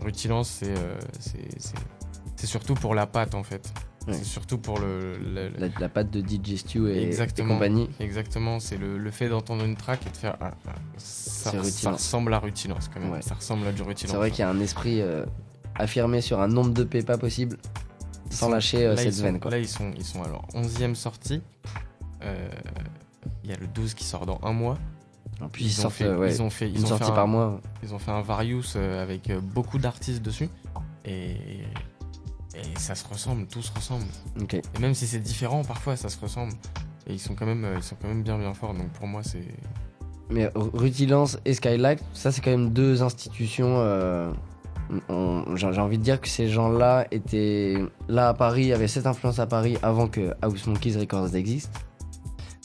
[0.00, 3.72] Rutilance, c'est euh, c'est- surtout pour la pâte, en fait.
[4.08, 4.14] Ouais.
[4.14, 5.18] C'est surtout pour le.
[5.18, 7.10] le- le- La, la patte de DJ Stu et,
[7.46, 7.90] compagnie.
[8.00, 10.36] Exactement, c'est le, le fait d'entendre une track et de faire.
[10.40, 13.10] ah, ah, ça, ça ressemble à Rutilance quand même.
[13.12, 13.20] Ouais.
[13.22, 14.10] Ça ressemble à du Rutilance.
[14.12, 15.26] C'est vrai qu'il y a un esprit euh,
[15.74, 17.58] affirmé sur un nombre de P pas possible
[18.30, 19.38] sans sont- lâcher euh, cette veine.
[19.38, 19.50] Quoi.
[19.50, 21.42] Là, ils sont, ils sont alors 11e sortie.
[22.22, 22.48] Euh,
[23.44, 24.78] Il y a le 12 qui sort dans un mois.
[25.48, 27.10] Puis ils, ils, ont sortent, fait, euh, ouais, ils ont fait, ils ont fait un-
[27.12, 27.60] par mois.
[27.82, 30.48] Ils ont fait un Various euh, avec euh, beaucoup d'artistes dessus.
[31.04, 31.30] Et,
[32.54, 34.04] et ça se ressemble, tout se ressemble.
[34.52, 36.52] Et même si c'est différent, parfois ça se ressemble.
[37.06, 38.74] Et ils sont quand même, ils sont quand même bien bien forts.
[38.74, 39.44] Donc pour moi, c'est.
[40.30, 43.76] Mais Rutilance et Skylight, ça c'est quand même deux institutions.
[43.78, 44.30] euh,
[45.08, 47.76] on- J'ai j'ai envie de dire que ces gens-là étaient
[48.08, 51.70] là à Paris, avaient cette influence à Paris avant que House Monkeys Records existe.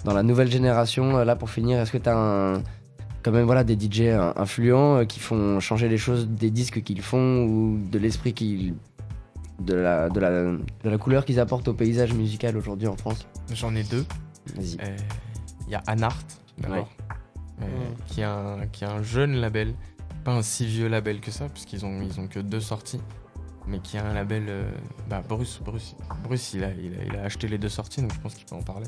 [0.05, 2.63] Dans la nouvelle génération, euh, là pour finir, est-ce que tu as un,
[3.23, 4.01] quand même voilà, des DJ
[4.35, 8.75] influents euh, qui font changer les choses des disques qu'ils font ou de l'esprit qu'ils.
[9.59, 13.25] De la, de, la, de la couleur qu'ils apportent au paysage musical aujourd'hui en France?
[13.53, 14.05] J'en ai deux.
[14.53, 14.77] Vas-y.
[14.81, 14.97] Euh,
[15.65, 16.17] Il y a Anart,
[16.57, 16.89] d'abord,
[17.61, 17.65] euh,
[18.07, 19.73] qui, est un, qui est un jeune label,
[20.25, 22.99] pas un si vieux label que ça, puisqu'ils ont, ils ont que deux sorties,
[23.65, 24.43] mais qui a un label.
[24.49, 24.69] euh,
[25.09, 28.13] bah, Bruce, Bruce, Bruce il, a, il, a, il a acheté les deux sorties, donc
[28.13, 28.87] je pense qu'il peut en parler.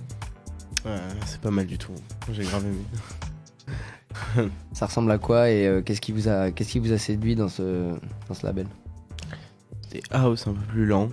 [0.87, 1.91] Ouais, c'est pas mal du tout.
[2.31, 4.49] J'ai grave aimé.
[4.73, 7.35] Ça ressemble à quoi et euh, qu'est-ce qui vous a qu'est-ce qui vous a séduit
[7.35, 7.93] dans ce
[8.27, 8.67] dans ce label?
[9.91, 11.09] Des house un peu plus lent,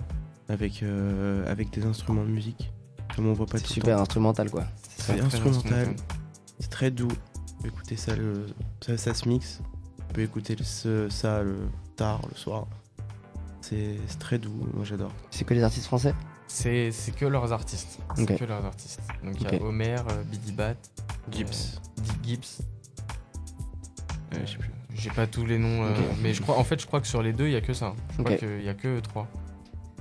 [0.49, 2.71] avec, euh, avec des instruments de musique.
[3.15, 4.01] Comme on voit pas C'est tout le super temps.
[4.01, 4.65] instrumental quoi.
[4.97, 5.95] C'est instrumental.
[6.59, 7.07] C'est très doux.
[7.59, 8.47] On peut écouter ça, le...
[8.85, 9.61] ça, ça se mixe.
[10.09, 11.55] On peut écouter le- ce- ça le
[11.95, 12.67] tard, le soir.
[13.61, 15.11] C'est c'est très doux, moi j'adore.
[15.31, 16.13] C'est que les artistes français?
[16.47, 17.99] C'est c'est que leurs artistes.
[18.15, 19.01] C'est que leurs artistes.
[19.23, 20.75] Donc il y a Homer, euh, Biddy Bat,
[21.31, 21.47] Gibbs.
[21.47, 22.61] euh, Dick Gibbs.
[24.33, 24.71] Ouais, je sais plus.
[24.93, 27.21] J'ai pas tous les noms, euh, mais je crois, en fait, je crois que sur
[27.21, 27.93] les deux, il y a que ça.
[28.17, 29.27] Je crois qu'il y a que eux trois.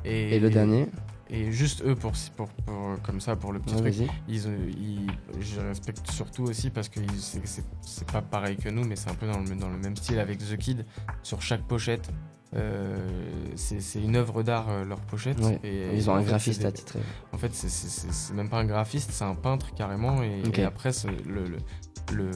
[0.05, 0.87] Et, Et le dernier
[1.31, 4.11] Et juste eux pour, pour, pour- comme ça pour le petit Ouais, truc.
[4.29, 7.65] Ils, euh, ils- je respecte surtout aussi parce que c'est-
[8.13, 10.39] pas pareil que nous, mais c'est un peu dans le, dans le même style avec
[10.39, 10.85] The Kid.
[11.23, 12.13] Sur chaque pochette, euh,
[13.57, 15.39] c'est c'est une œuvre d'art euh, leur pochette.
[15.41, 15.59] Ouais.
[15.65, 17.01] Et, Ils ont un graphiste des- titrer.
[17.33, 20.23] En fait, c'est- même pas un graphiste, c'est un peintre carrément.
[20.23, 21.57] Et, après, c'est le, le,
[22.13, 22.31] le-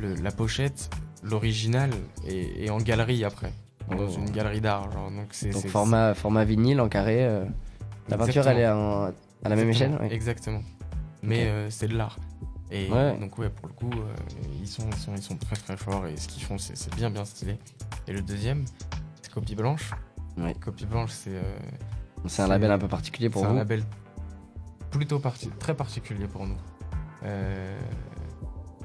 [0.00, 0.90] le- la pochette,
[1.22, 1.90] l'original,
[2.26, 3.52] est, est en galerie après.
[3.90, 4.08] Dans Oh.
[4.18, 4.88] une galerie d'art.
[4.90, 5.32] Donc,
[5.68, 7.24] format format vinyle en carré.
[7.24, 7.44] euh,
[8.08, 9.12] La peinture elle est à
[9.44, 10.14] la même échelle Exactement, ouais.
[10.14, 10.62] Exactement.
[11.22, 12.18] Mais euh, c'est de l'art.
[12.70, 13.16] Et Ouais.
[13.18, 14.14] donc ouais, pour le coup, euh,
[14.60, 17.08] ils, sont, ils, sont, ils sont très très forts et ce qu'ils font, c'est bien
[17.10, 17.56] bien stylé.
[18.06, 18.64] Et le deuxième,
[19.34, 19.90] Copie Blanche.
[20.36, 20.54] Ouais.
[20.54, 21.42] Copie Blanche, c'est euh,
[22.26, 23.56] C'est un label un peu particulier pour c'est un vous.
[23.58, 23.82] label
[24.90, 26.56] plutôt parti- très particulier pour nous.
[27.24, 27.76] Euh,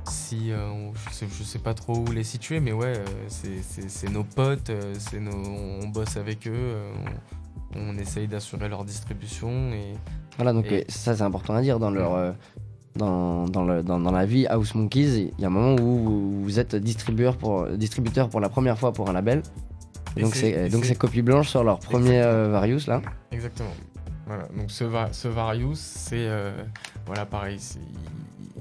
[0.10, 3.06] si euh, on- je, sais, je sais pas trop où les situer, mais ouais, euh,
[3.28, 6.76] c'est- nos potes, c'est on bosse avec eux,
[7.76, 9.94] on, on essaye d'assurer leur distribution et
[10.38, 12.32] Voilà donc Et- ça c'est important à dire dans leur euh,
[12.96, 15.98] dans, dans, le, dans, dans la vie House Monkeys, il y a un moment où
[15.98, 19.42] vous, vous êtes distributeur pour, distributeur pour la première fois pour un label.
[20.18, 23.02] Donc c'est- donc c'est- copie blanche sur leur premier euh, Various là.
[23.32, 23.74] Exactement.
[24.26, 26.28] Voilà, donc ce, va- ce Various, c'est.
[26.28, 26.52] euh,
[27.06, 27.60] voilà, pareil,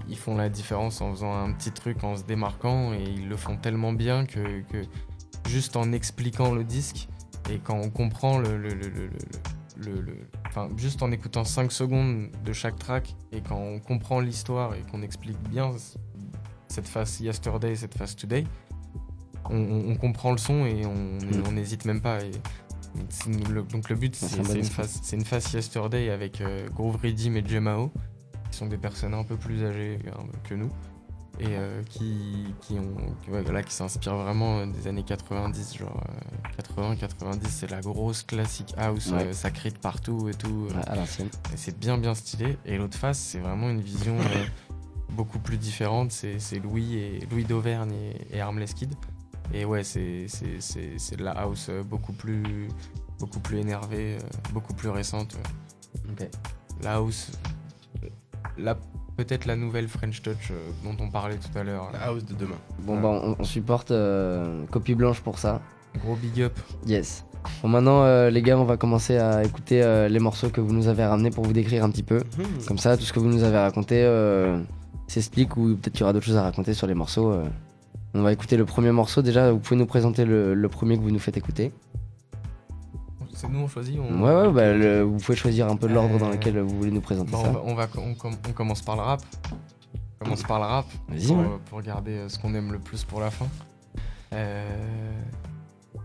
[0.08, 3.36] ils, font la différence en faisant un petit truc, en se démarquant, et ils le
[3.36, 4.78] font tellement bien que, que
[5.48, 7.08] juste en expliquant le disque,
[7.50, 8.56] et quand on comprend le.
[8.56, 9.10] le, le,
[10.46, 14.82] Enfin, juste en écoutant 5 secondes de chaque track, et quand on comprend l'histoire et
[14.90, 15.70] qu'on explique bien
[16.68, 18.44] cette phase Yesterday, cette phase Today,
[19.50, 21.54] on, comprend le son et on Mm.
[21.54, 22.18] n'hésite même pas.
[22.22, 22.30] Et,
[23.50, 24.56] le- donc le but, c'est une,
[25.20, 27.90] une phase Yesterday avec euh, Groove et Jemao,
[28.50, 30.70] qui sont des personnes un peu plus âgées hein, que nous,
[31.40, 35.78] et euh, qui, qui, ont, qui- ouais, voilà, qui s'inspirent vraiment euh, des années 90,
[35.78, 36.02] genre
[36.76, 39.24] 80-90, c'est la grosse classique house, Ouais.
[39.28, 40.68] euh, ça crie de partout et tout.
[40.70, 41.04] euh,
[41.52, 42.58] et c'est bien bien stylé.
[42.66, 44.44] Et l'autre face, c'est vraiment une vision euh,
[45.10, 46.12] beaucoup plus différente.
[46.12, 48.94] C'est c'est Louis et Louis d'Auvergne et, et Armless Kid.
[49.54, 52.68] Et ouais, c'est c'est- c'est- c'est de la house euh, beaucoup plus
[53.20, 55.36] beaucoup plus énervée, euh, beaucoup plus récente.
[56.82, 57.30] La house,
[58.58, 58.76] la
[59.16, 61.90] peut-être la nouvelle French Touch euh, dont on parlait tout à l'heure.
[61.92, 62.56] La house de demain.
[62.80, 63.02] Bon Ouais.
[63.02, 65.60] bah on, on supporte euh, copie blanche pour ça.
[66.02, 66.58] Gros big up.
[66.86, 67.24] Yes.
[67.62, 70.72] Bon maintenant euh, les gars on va commencer à écouter euh, les morceaux que vous
[70.72, 72.20] nous avez ramenés pour vous décrire un petit peu.
[72.66, 74.60] Comme ça tout ce que vous nous avez raconté euh,
[75.08, 77.32] s'explique ou peut-être qu'il y aura d'autres choses à raconter sur les morceaux.
[78.14, 79.52] On va écouter le premier morceau déjà.
[79.52, 81.72] Vous pouvez nous présenter le, le premier que vous nous faites écouter.
[83.34, 83.98] C'est nous on choisit.
[83.98, 84.22] On...
[84.22, 86.90] Ouais ouais bah, le- vous pouvez choisir un peu l'ordre dans Euh, lequel vous voulez
[86.90, 87.62] nous présenter on, ça.
[87.64, 89.22] on, va- on com- on commence par le rap.
[90.20, 90.86] On commence par le rap.
[91.08, 91.26] Vas-y.
[91.26, 91.44] pour, ouais.
[91.44, 93.46] euh, pour garder euh, ce qu'on aime le plus pour la fin.
[94.34, 94.68] Euh,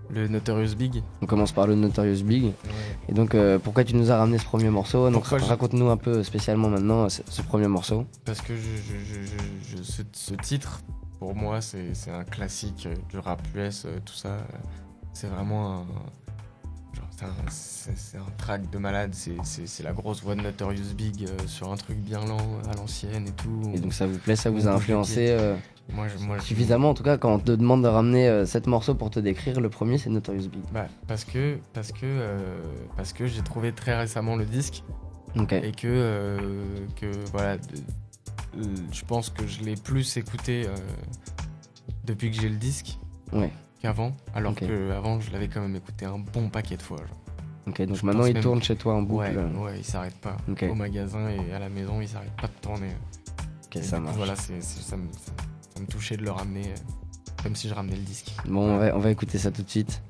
[0.10, 1.04] le Notorious Big.
[1.22, 2.54] On commence par le Notorious Big.
[3.10, 5.10] Et donc pourquoi tu nous as ramené ce premier morceau?
[5.10, 8.06] Donc raconte-nous un peu spécialement maintenant ce, ce premier morceau.
[8.26, 10.82] Parce que je, je- je- je- je- ce, ce titre,
[11.19, 14.38] pour moi, c'est un classique euh, du rap US, euh, tout ça.
[15.13, 15.86] C'est vraiment un.
[16.95, 17.06] genre,
[17.49, 21.75] C'est un- track de malade, c'est- la grosse voix de Notorious Big euh, sur un
[21.75, 22.38] truc bien lent
[22.71, 23.71] à l'ancienne et tout.
[23.73, 25.56] Et donc ça vous plaît, ça vous a influencé euh,
[25.91, 28.45] moi, je, moi, je- suffisamment en tout cas quand on te demande de ramener euh,
[28.45, 30.62] sept morceaux pour te décrire, le premier c'est Notorious Big.
[30.71, 32.60] Bah, parce que, parce que, euh,
[32.95, 34.84] parce que j'ai trouvé très récemment le disque
[35.63, 37.63] et que, que voilà, de-
[38.91, 40.76] je pense que je l'ai plus écouté euh,
[42.06, 42.97] depuis que j'ai le disque
[43.34, 43.52] Ouais.
[43.82, 46.97] qu'avant, alors que avant je l'avais quand même écouté un bon paquet de fois.
[46.97, 47.17] genre.
[47.67, 49.19] Ok, donc Je maintenant il même- tourne chez toi en boucle.
[49.26, 50.38] Ouais, euh, ouais, il s'arrête pas.
[50.50, 50.63] Ok.
[50.69, 52.91] Au magasin et à la maison, il s'arrête pas de tourner.
[53.65, 54.15] Ok, Et ça coup, marche.
[54.15, 54.97] Voilà, ça, me, ça-
[55.76, 56.76] ça me touchait de le ramener, euh,
[57.43, 58.32] comme si je ramenais le disque.
[58.47, 60.02] Bon, on va, on va écouter ça tout de suite.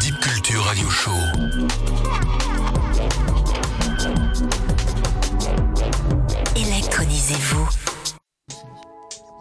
[0.00, 1.12] Deep Culture Radio Show.
[7.18, 7.68] Électronisez-vous.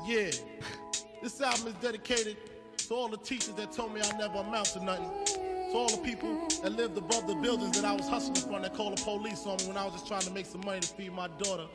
[0.07, 0.31] Yeah.
[1.21, 2.37] This album is dedicated
[2.87, 5.11] to all the teachers that told me I never amount to nothing.
[5.25, 8.73] To all the people that lived above the buildings that I was hustling from that
[8.73, 10.87] called the police on me when I was just trying to make some money to
[10.87, 11.67] feed my daughter.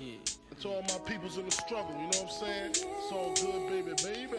[0.00, 2.70] And to all my peoples in the struggle, you know what I'm saying?
[2.70, 4.38] It's all good, baby, baby.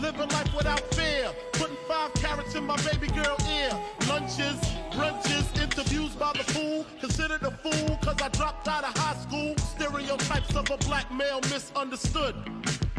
[0.00, 3.70] Living life without fear, putting five carrots in my baby girl ear.
[4.08, 4.58] Lunches,
[4.92, 6.86] brunches, interviews by the fool.
[7.00, 9.56] Considered a fool cause I dropped out of high school.
[9.58, 12.34] Stereotypes of a black male misunderstood.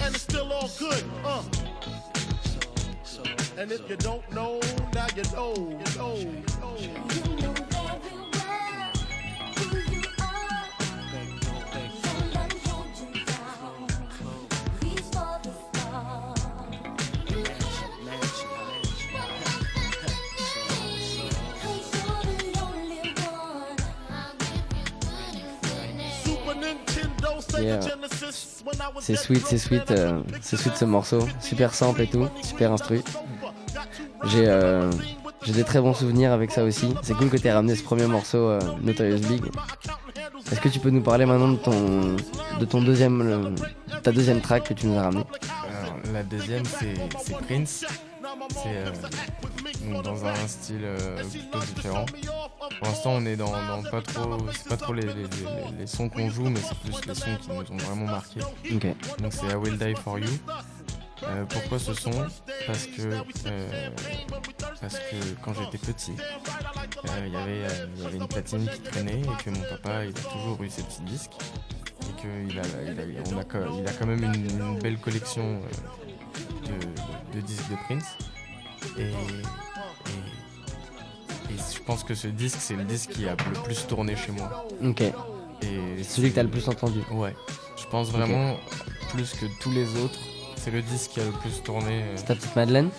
[0.01, 1.43] And it's still all good, uh.
[3.57, 4.59] And if you don't know,
[4.93, 8.28] now you know, you know, you know.
[29.01, 31.19] C'est sweet, c'est sweet, euh, c'est sweet ce morceau.
[31.39, 33.01] Super simple et tout, super instru.
[34.25, 34.89] J'ai euh,
[35.43, 36.93] j'ai des très bons souvenirs avec ça aussi.
[37.03, 39.43] C'est cool que tu aies ramené ce premier morceau euh, Notorious Big.
[40.51, 42.15] Est-ce que tu peux nous parler maintenant de ton,
[42.59, 43.55] de ton deuxième, le-
[44.01, 45.23] ta deuxième track que tu nous as ramené
[45.83, 46.93] Alors, la deuxième, c'est
[47.47, 47.85] Prince.
[48.51, 52.05] C'est euh, dans un style euh, plutôt différent.
[52.05, 55.87] Pour l'instant, on est dans, dans pas trop, c'est pas trop les, les- les- les
[55.87, 58.41] sons qu'on joue, mais c'est plus les sons qui nous ont vraiment marqués.
[59.19, 60.29] Donc c'est I Will Die For You.
[61.23, 62.11] Euh, pourquoi ce son?
[62.65, 63.01] Parce que
[63.47, 63.89] euh,
[64.79, 68.65] parce que quand j'étais petit, euh, il y avait euh, il y avait une platine
[68.69, 71.33] qui traînait et que mon papa il a toujours eu ces petits disques
[72.03, 74.97] et qu'il a, il a, on a, co- il a quand même une, une belle
[74.97, 76.08] collection euh,
[76.65, 78.05] de, de disques de Prince
[78.97, 79.11] et, et,
[81.53, 84.31] et je pense que ce disque c'est le disque qui a le plus tourné chez
[84.31, 85.01] moi Ok.
[85.01, 86.99] et celui que t'as le plus entendu.
[87.11, 87.35] Ouais,
[87.77, 88.55] je pense vraiment
[89.11, 90.19] plus que tous les autres,
[90.55, 92.03] c'est le disque qui a le plus tourné.
[92.15, 92.89] C'est ta petite Madeleine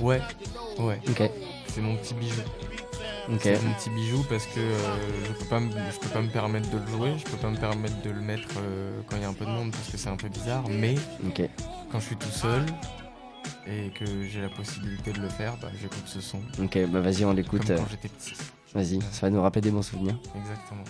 [0.00, 0.20] Ouais,
[0.78, 1.30] ouais, Ok.
[1.68, 2.40] c'est mon petit bijou.
[3.32, 3.40] Ok.
[3.42, 6.28] C'est mon petit bijou parce que euh, je peux pas me, je peux pas me
[6.28, 9.22] permettre de le jouer, je peux pas me permettre de le mettre euh, quand il
[9.22, 10.94] y a un peu de monde parce que c'est un peu bizarre, mais.
[11.90, 12.62] Quand je suis tout seul
[13.66, 16.78] et que j'ai la possibilité de le faire, bah, j'écoute ce son Ok.
[16.88, 17.68] Bah vas-y, on l'écoute.
[17.70, 18.34] euh, quand j'étais petit.
[18.74, 20.18] Vas-y, ça va nous rappeler des bons souvenirs.
[20.36, 20.84] Exactement.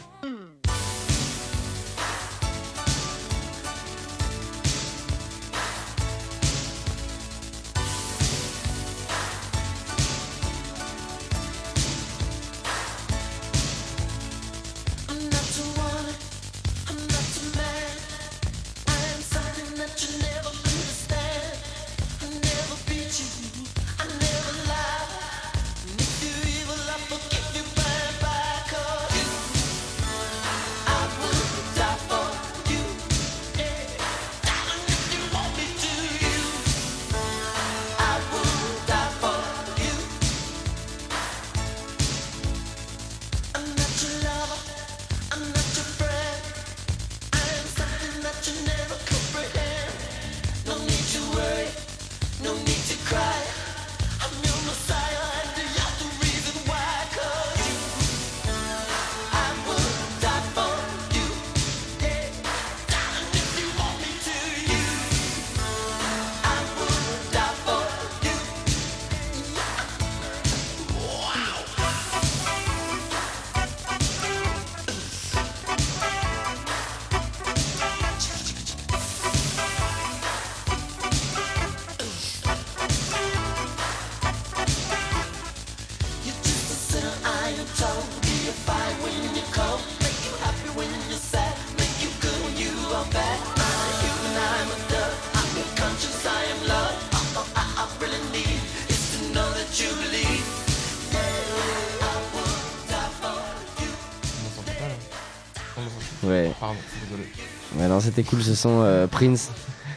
[108.17, 109.51] C'était cool ce son euh, Prince.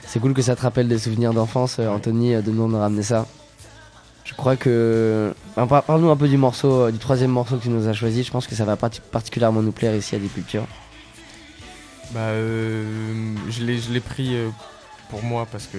[0.05, 2.75] C'est cool que ça te rappelle des souvenirs d'enfance, euh, Anthony, euh, de nous de
[2.75, 3.25] ramener ça.
[4.25, 5.33] Je crois que.
[5.55, 8.23] Enfin, Parle-nous un peu du morceau, du troisième morceau que tu nous as choisi.
[8.23, 10.65] Je pense que ça va parti- particulièrement nous plaire ici à Deep Culture.
[12.11, 12.83] Bah, euh,
[13.49, 14.35] je l'ai pris
[15.09, 15.77] pour moi parce que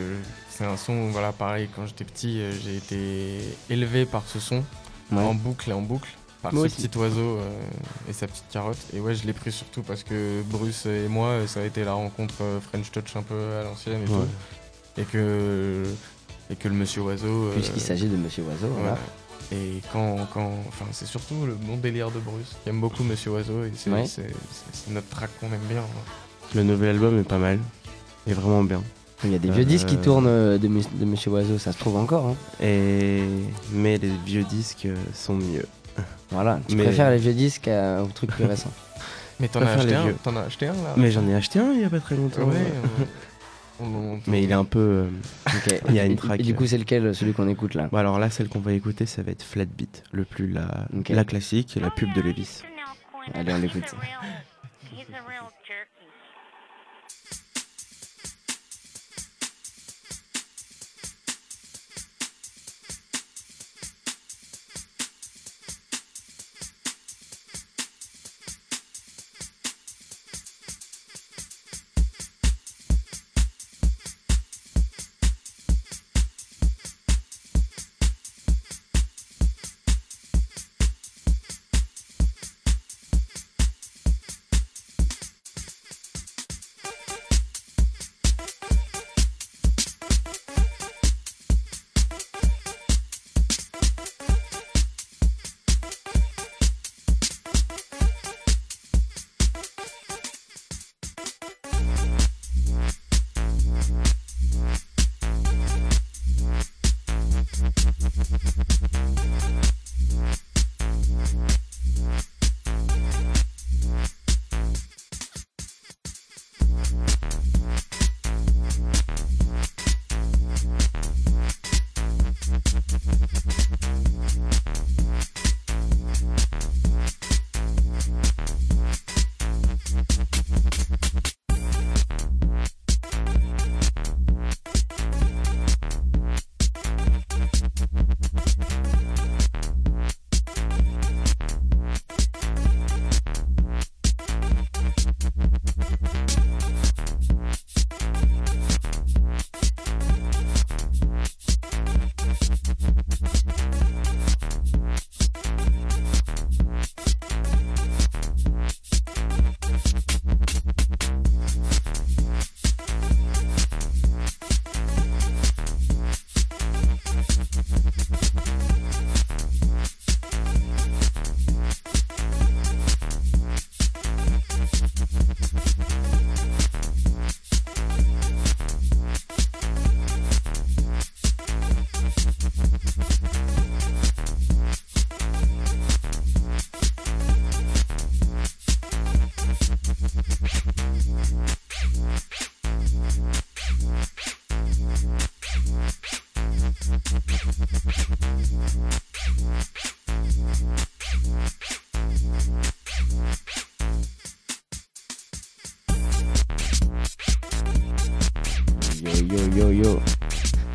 [0.48, 4.64] c'est un son, voilà, pareil, quand j'étais petit, j'ai été élevé par ce son,
[5.12, 5.18] Ouais.
[5.22, 6.08] en boucle et en boucle,
[6.42, 6.88] par Moi ce aussi.
[6.88, 7.50] petit oiseau euh,
[8.08, 8.78] et sa petite carotte.
[8.94, 11.84] Et ouais, je l'ai pris surtout parce que Bruce et moi, euh, ça a été
[11.84, 14.18] la rencontre euh, French Touch un peu à l'ancienne et Ouais.
[14.96, 15.00] tout.
[15.00, 15.84] Et que,
[16.50, 17.26] et que le monsieur oiseau.
[17.46, 18.68] euh, Puisqu'il s'agit de Monsieur Oiseau.
[18.74, 18.92] voilà.
[18.92, 18.98] Ouais.
[19.52, 22.56] Et quand, quand, enfin, c'est surtout le bon délire de Bruce.
[22.66, 24.04] J'aime beaucoup Monsieur Oiseau et c'est Ouais.
[24.90, 25.80] notre track qu'on aime bien.
[25.80, 26.10] hein.
[26.54, 27.58] Le nouvel album est pas mal.
[28.26, 28.82] Il est vraiment bien.
[29.24, 30.68] Il y a des vieux disques qui tournent de,
[31.04, 32.26] Monsieur Oiseau, ça se trouve encore.
[32.26, 32.36] hein.
[32.62, 33.22] Et...
[33.72, 35.66] Mais les vieux disques sont mieux.
[36.30, 38.72] Voilà, tu Mais- préfères les vieux disques à- aux trucs plus récents.
[39.40, 40.16] Mais t'en as acheté les un vieux.
[40.22, 42.14] T'en as acheté un là Mais j'en ai acheté un il y a pas très
[42.16, 42.42] longtemps.
[42.42, 42.56] Ouais.
[43.80, 44.78] on- on- on- Mais il est un peu.
[44.78, 45.04] euh,
[45.46, 45.80] Ok.
[45.88, 47.88] Il y a une Et- track, Et, du coup, c'est lequel, celui qu'on écoute là?
[47.90, 50.86] Bon, alors là, celle qu'on va écouter, ça va être Flat Beat, le plus la,
[50.98, 51.08] Ok.
[51.08, 52.62] la classique la pub de Levis.
[53.34, 53.84] Allez, on l'écoute.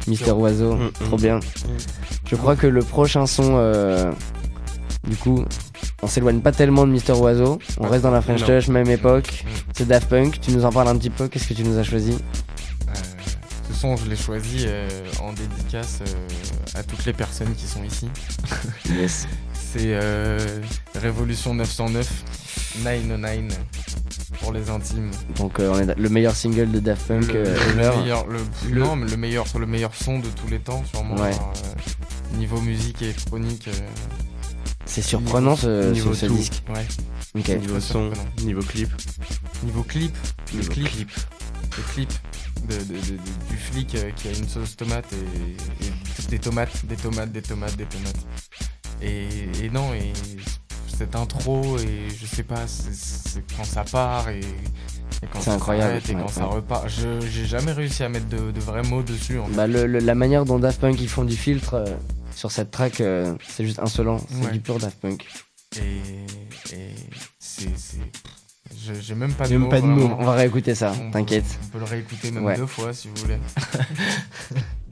[0.07, 1.21] Mister Oiseau, Mm, trop mm.
[1.21, 1.39] bien.
[2.29, 4.11] Je crois que le prochain son, euh,
[5.07, 5.43] du coup,
[6.01, 7.59] on s'éloigne pas tellement de Mister Oiseau.
[7.79, 8.47] On reste dans la French Non.
[8.47, 9.45] Touch, même époque.
[9.73, 10.39] C'est Daft Punk.
[10.41, 11.27] Tu nous en parles un petit peu.
[11.27, 12.11] Qu'est-ce que tu nous as choisi?
[12.13, 12.93] Euh,
[13.67, 14.87] ce son, je l'ai choisi euh,
[15.21, 18.09] en dédicace euh, à toutes les personnes qui sont ici.
[18.89, 19.27] Yes.
[19.53, 20.39] C'est euh,
[20.95, 22.07] Révolution 909,
[22.83, 23.57] 909
[24.45, 25.09] pour les intimes.
[25.37, 28.37] Donc euh, on est le meilleur single de Daft Punk le, euh, le meilleur, le,
[28.69, 31.15] Le- non, mais le meilleur, le meilleur son de tous les temps, sûrement.
[31.15, 31.33] Ouais.
[31.33, 33.67] genre, euh, niveau musique électronique.
[33.67, 33.71] euh,
[34.85, 36.35] C'est surprenant ce, niveau ce- ce tout.
[36.35, 36.61] disque.
[36.69, 36.85] Ouais.
[37.39, 37.47] Ok.
[37.59, 38.29] Niveau son, surprenant.
[38.43, 38.89] niveau clip.
[39.63, 40.15] Niveau clip,
[40.53, 41.09] le clip, clip.
[41.77, 42.13] le clip
[42.69, 46.85] de, de- de- de- du flic qui a une sauce tomate et, et des tomates,
[46.85, 48.25] des tomates, des tomates, des tomates.
[49.01, 49.27] Et,
[49.63, 50.13] et non, et
[50.97, 56.01] cette intro, et je sais pas, c'est- quand ça part et, et quand ça incroyable,
[56.09, 56.87] et ouais, quand ça repart.
[56.89, 59.37] Je j'ai jamais réussi à mettre de, de vrais mots dessus.
[59.39, 59.47] En.
[59.49, 61.85] Bah, le- le- la manière dont Daft Punk ils font du filtre euh,
[62.35, 64.19] sur cette track, euh, c'est juste insolent.
[64.29, 64.51] C'est Ouais.
[64.51, 65.25] du pur Daft Punk.
[65.77, 66.95] Et, et
[67.39, 67.69] c'est.
[69.01, 69.69] J'ai même pas de Même mots.
[69.69, 70.15] pas de mots.
[70.19, 71.45] On va réécouter ça, t'inquiète.
[71.65, 73.37] On peut le réécouter même deux fois si vous voulez.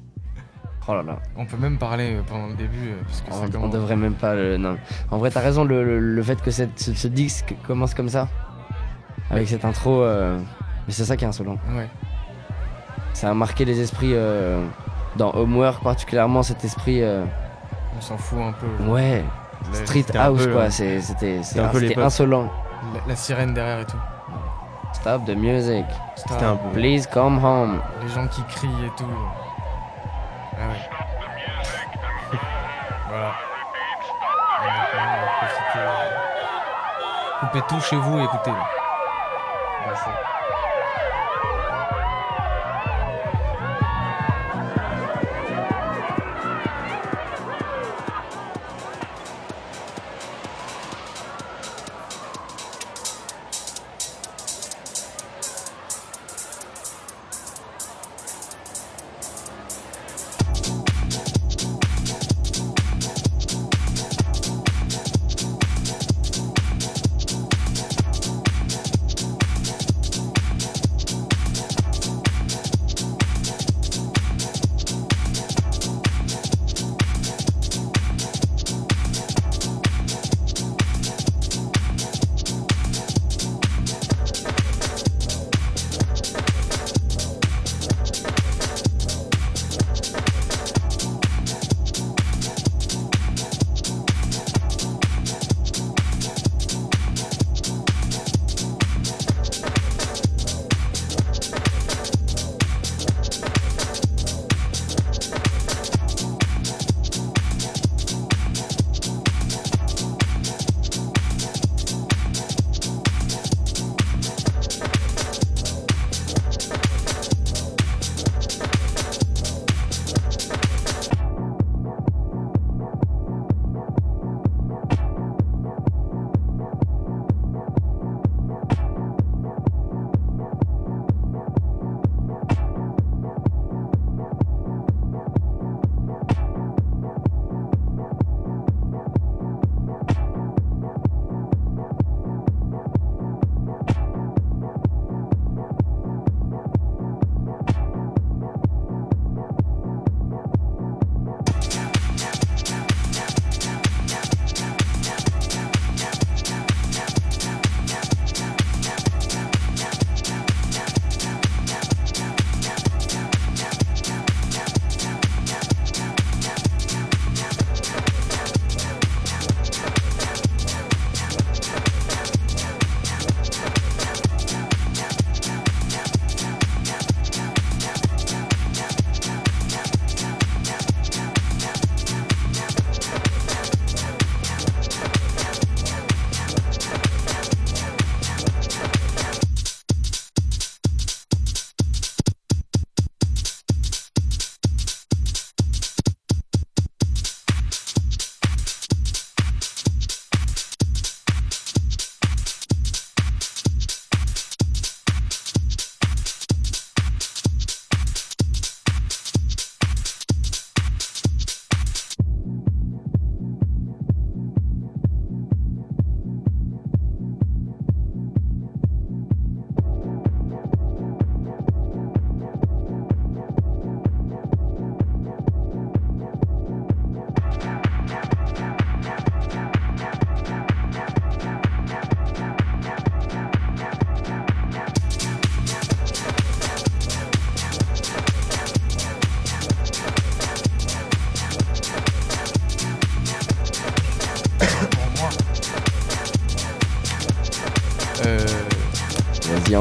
[0.88, 1.16] Oh là là.
[1.38, 3.68] On peut même parler euh, pendant le début, euh, parce que On, c'est on comment-
[3.70, 4.58] devrait même pas le.
[4.58, 4.78] Non.
[5.12, 8.10] En vrai, t'as raison, le, le- le fait que cette- ce, ce disque commence comme
[8.10, 8.28] ça,
[9.32, 10.38] avec cette intro, euh,
[10.88, 11.58] mais c'est ça qui est insolent.
[11.74, 11.88] Ouais.
[13.14, 14.66] Ça a marqué les esprits euh,
[15.16, 17.02] dans Homework, particulièrement cet esprit.
[17.02, 17.24] euh,
[17.98, 18.84] On s'en fout un peu.
[18.92, 19.24] ouais,
[19.72, 21.40] street house peu, quoi, c'est- c'était
[21.98, 22.50] insolent.
[22.94, 23.98] La, la sirène derrière et tout.
[24.92, 25.86] Stop the music,
[26.18, 26.70] C'était un peu.
[26.74, 27.80] please come home.
[28.02, 29.06] Les gens qui crient et tout.
[37.54, 38.83] Coupez tout chez vous et écoutez.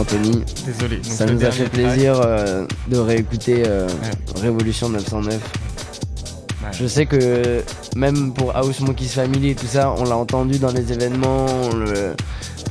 [0.02, 0.96] Anthony, désolé.
[0.96, 4.40] Donc, ça nous a fait plaisir euh, de réécouter euh, Ouais.
[4.42, 5.34] Révolution 909.
[5.34, 6.68] ouais.
[6.72, 7.62] Je sais que
[7.96, 11.76] même pour House Monkeys Family et tout ça, on l'a entendu dans les événements, on,
[11.76, 12.14] le-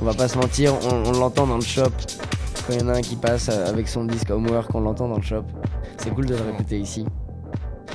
[0.01, 1.91] on va pas se mentir, on, on l'entend dans le shop.
[2.67, 5.07] Quand il y en a un qui passe euh, avec son disque Homework, on l'entend
[5.07, 5.43] dans le shop.
[5.97, 7.05] C'est cool de le réécouter ici.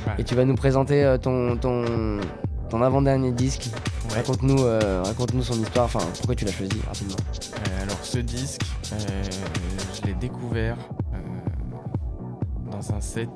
[0.07, 0.12] Ouais.
[0.18, 1.84] Et tu vas nous présenter ton, ton,
[2.70, 3.68] ton avant-dernier disque.
[4.11, 4.16] Ouais.
[4.16, 5.03] Raconte-nous euh,
[5.43, 7.16] son histoire, enfin pourquoi tu l'as choisi rapidement.
[7.68, 9.23] Euh, ce disque, euh,
[9.95, 10.77] je l'ai découvert
[11.15, 11.19] euh,
[12.71, 13.29] dans un set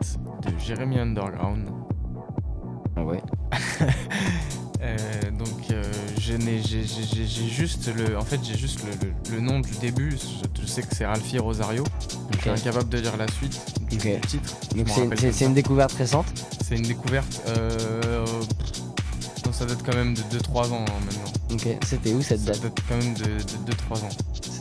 [0.43, 1.69] de Jeremy Underground.
[2.97, 3.23] Ah ouais.
[4.83, 4.97] Euh,
[5.39, 5.83] donc euh,
[6.19, 9.41] je n'ai- j'ai j'ai- j'ai- j'ai juste le en fait j'ai juste le, le- le
[9.43, 10.13] nom du début.
[10.13, 11.85] Je, je sais que c'est Ralphie Rosario.
[12.35, 13.61] Je suis incapable de dire la suite
[13.91, 14.57] du, titre.
[14.75, 15.45] Donc c'est ça.
[15.45, 16.25] une découverte récente?
[16.67, 18.25] C'est une découverte euh,
[19.45, 21.33] non, ça date quand même de 2-3 ans hein, maintenant.
[21.53, 22.63] Ok, c'était où cette ça date?
[22.63, 24.09] date quand même de 2-3 ans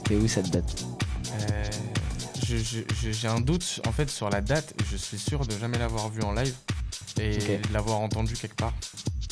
[0.10, 0.86] C'était où cette date
[1.34, 1.64] Euh,
[3.12, 6.10] j'ai un doute en fait sur la date et je suis sûr de jamais l'avoir
[6.10, 6.56] vu en live
[7.20, 8.74] et de l'avoir entendu quelque part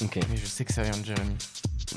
[0.04, 1.36] Ok, mais je sais que ça vient de Jérémy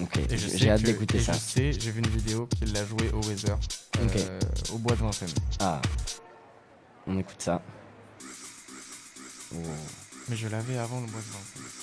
[0.00, 0.16] ok.
[0.30, 1.34] Et je sais J'ai hâte d'écouter ça.
[1.34, 3.58] Je sais, j'ai vu une vidéo qu'il l'a joué au Weather,
[3.98, 4.70] euh, Ok.
[4.72, 5.28] au bois de Vincennes.
[5.58, 5.82] Ah,
[7.06, 7.60] on écoute ça.
[9.54, 9.56] Oh.
[10.30, 11.79] Mais je l'avais avant le bois de Vincennes.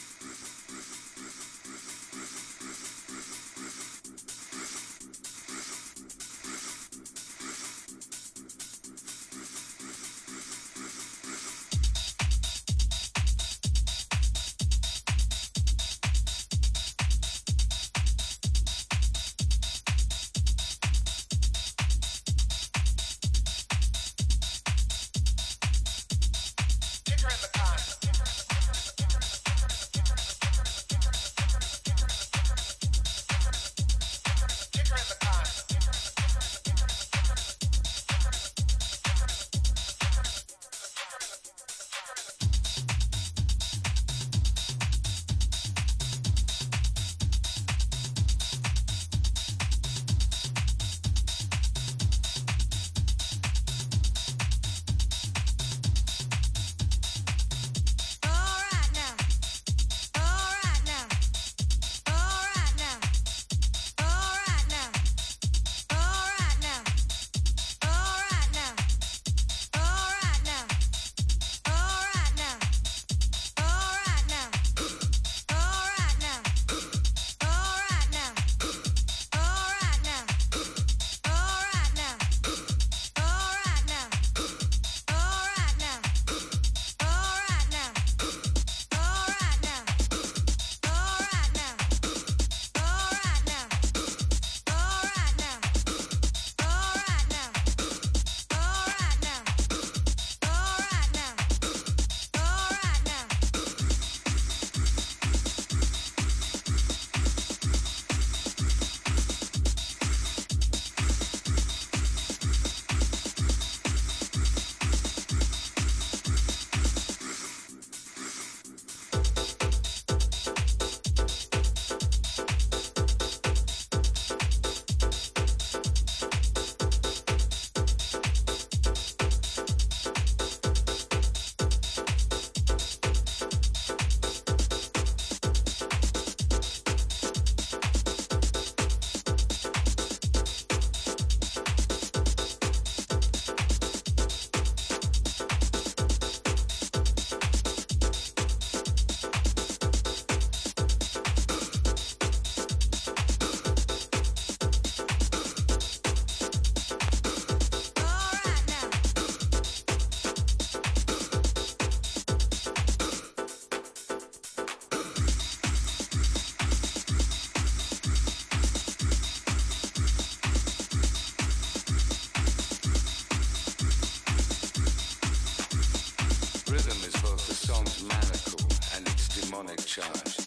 [176.78, 178.60] Rhythm is both the song's maniacal
[178.96, 180.47] and its demonic charge.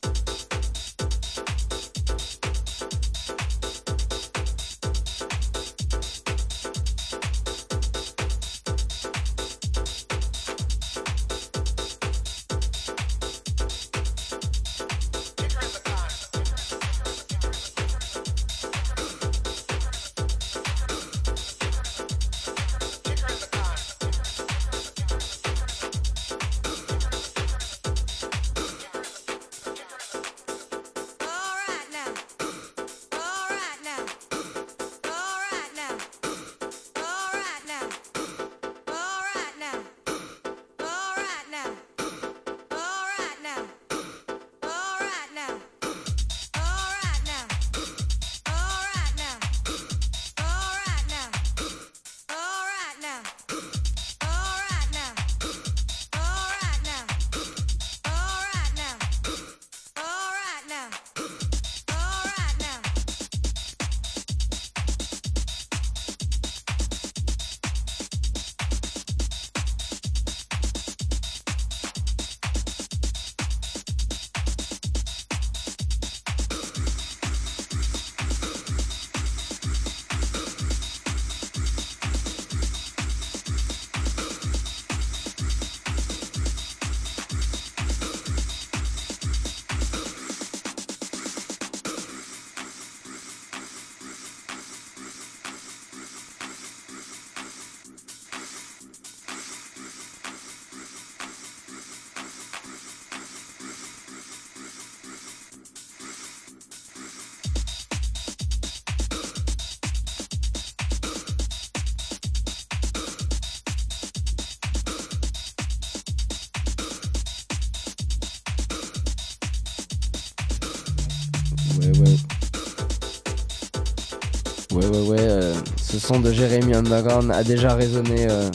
[125.07, 128.51] Ouais, euh, ce son de Jérémy Underground a déjà résonné euh,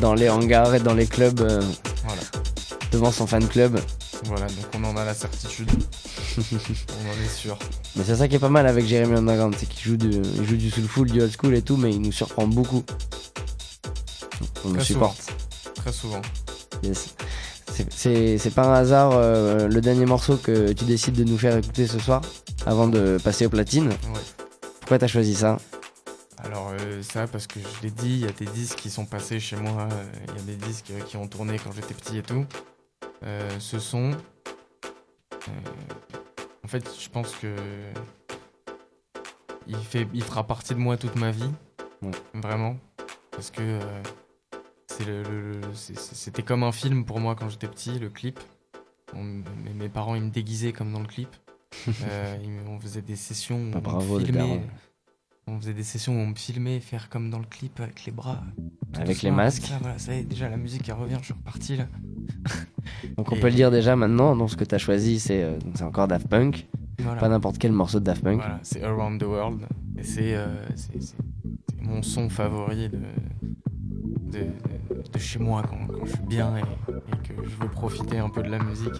[0.00, 1.60] dans les hangars et dans les clubs euh,
[2.04, 2.22] Voilà.
[2.90, 3.78] devant son fan club.
[4.24, 5.70] Voilà, donc on en a la certitude.
[6.38, 7.58] on en est sûr.
[7.96, 10.46] Mais c'est ça qui est pas mal avec Jérémy Underground, c'est qu'il joue du, il
[10.46, 12.82] joue du soulful, du old school et tout, mais il nous surprend beaucoup.
[14.64, 15.18] On le Très supporte.
[15.74, 16.22] Très souvent.
[16.82, 17.14] Yes.
[17.90, 21.86] C'est- pas un hasard euh, le dernier morceau que tu décides de nous faire écouter
[21.86, 22.20] ce soir,
[22.66, 23.88] avant de passer aux platines.
[23.88, 24.20] Ouais.
[24.80, 25.56] Pourquoi t'as choisi ça?
[27.12, 29.56] Ça parce que je l'ai dit, il y a des disques qui sont passés chez
[29.56, 32.22] moi, euh, il y a des disques euh, qui ont tourné quand j'étais petit et
[32.22, 32.46] tout.
[33.22, 35.50] Euh, ce son, euh,
[36.64, 37.54] en fait, je pense que
[39.66, 41.50] il fait, il fera partie de moi toute ma vie,
[42.02, 42.10] Ouais.
[42.34, 42.76] vraiment,
[43.30, 44.02] parce que euh,
[45.06, 48.40] le, le- le- c'était comme un film pour moi quand j'étais petit, le clip.
[49.14, 51.28] On- mes, mes parents ils me déguisaient comme dans le clip.
[51.86, 54.62] Ils on faisait des sessions où Bah, on bravo, filmait.
[55.48, 58.12] On faisait des sessions où on me filmait faire comme dans le clip avec les
[58.12, 58.42] bras.
[58.94, 59.64] Avec les masques.
[59.64, 61.86] Ça, voilà, ça y est, déjà la musique elle revient, je suis reparti là.
[63.16, 65.58] Donc on Et- peut le dire déjà maintenant, donc ce que t'as choisi c'est euh,
[65.74, 66.68] c'est encore Daft Punk,
[67.00, 67.20] Voilà.
[67.20, 68.36] pas n'importe quel morceau de Daft Punk.
[68.38, 69.66] Voilà, c'est Around the World.
[69.98, 70.46] Et c'est euh,
[71.80, 72.98] mon son favori de,
[74.30, 77.68] de, de- de chez moi quand, quand je suis bien et, et que je veux
[77.68, 78.92] profiter un peu de la musique.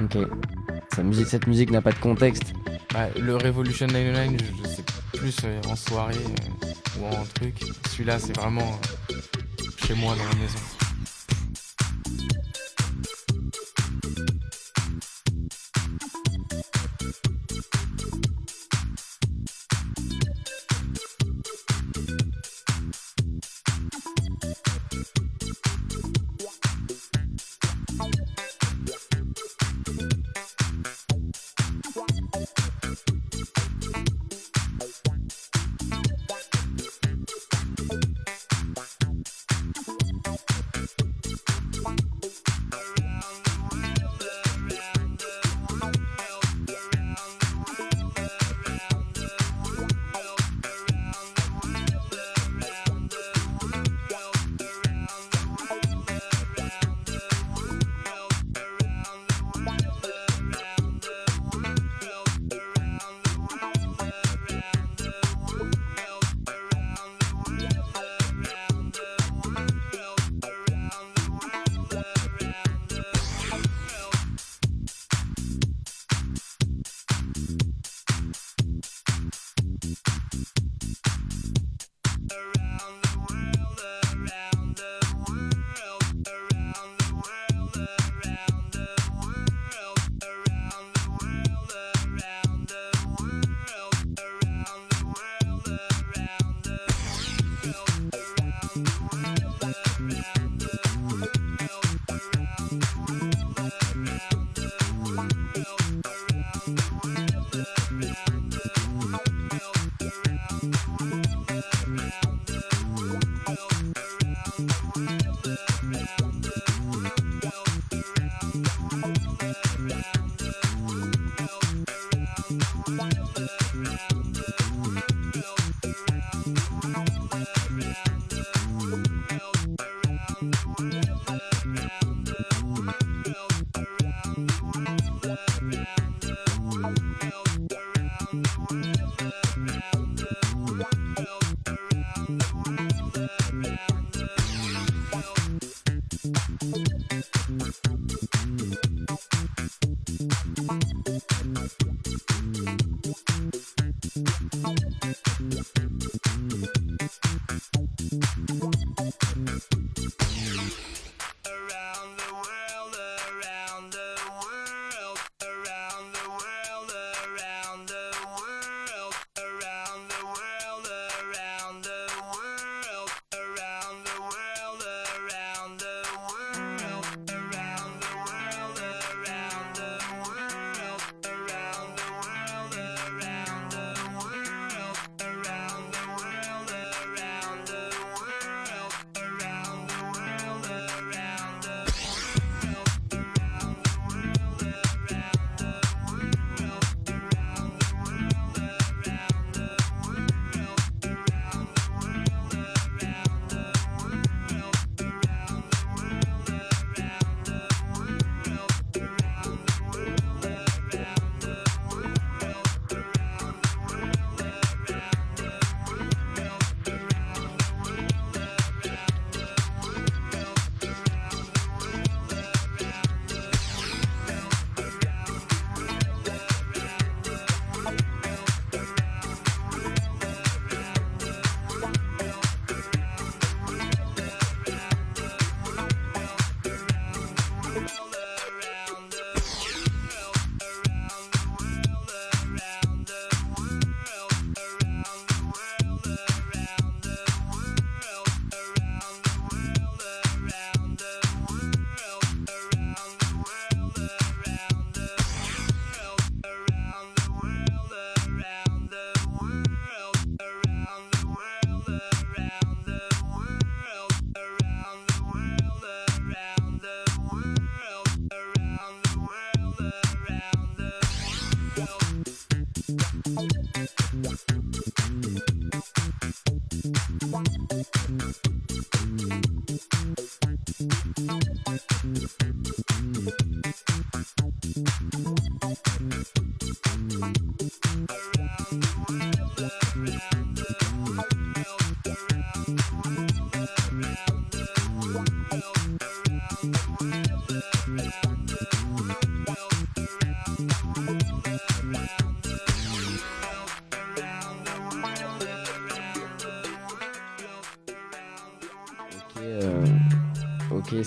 [0.00, 0.18] Ok.
[1.26, 2.52] Cette musique n'a pas de contexte.
[2.92, 4.82] Bah, le Revolution 99, je, je sais
[5.12, 7.54] plus euh, en soirée euh, ou en truc.
[7.90, 8.80] Celui-là, c'est vraiment
[9.10, 9.14] euh,
[9.86, 10.58] chez moi dans la maison.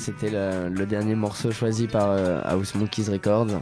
[0.10, 3.62] C'était le dernier morceau choisi par euh, House Monkeys Records.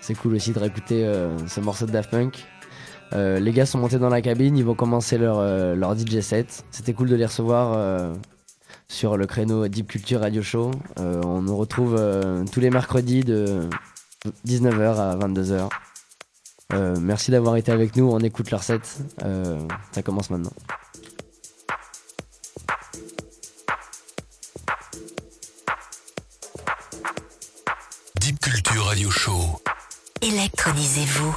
[0.00, 2.44] C'est cool aussi de réécouter euh, ce morceau de Daft Punk.
[3.12, 5.40] Euh, les gars sont montés dans la cabine, ils vont commencer leur,
[5.76, 6.64] leur DJ set.
[6.70, 8.14] C'était cool de les recevoir
[8.88, 10.70] sur le créneau Deep Culture Radio Show.
[10.96, 12.00] On nous retrouve
[12.50, 13.68] tous les mercredis de
[14.46, 15.68] 19h à 22h.
[16.72, 18.98] Euh, merci d'avoir été avec nous, on écoute leur set.
[19.92, 20.52] Ça commence maintenant.
[28.26, 29.62] Deep Culture Radio Show.
[30.20, 31.36] Électronisez-vous.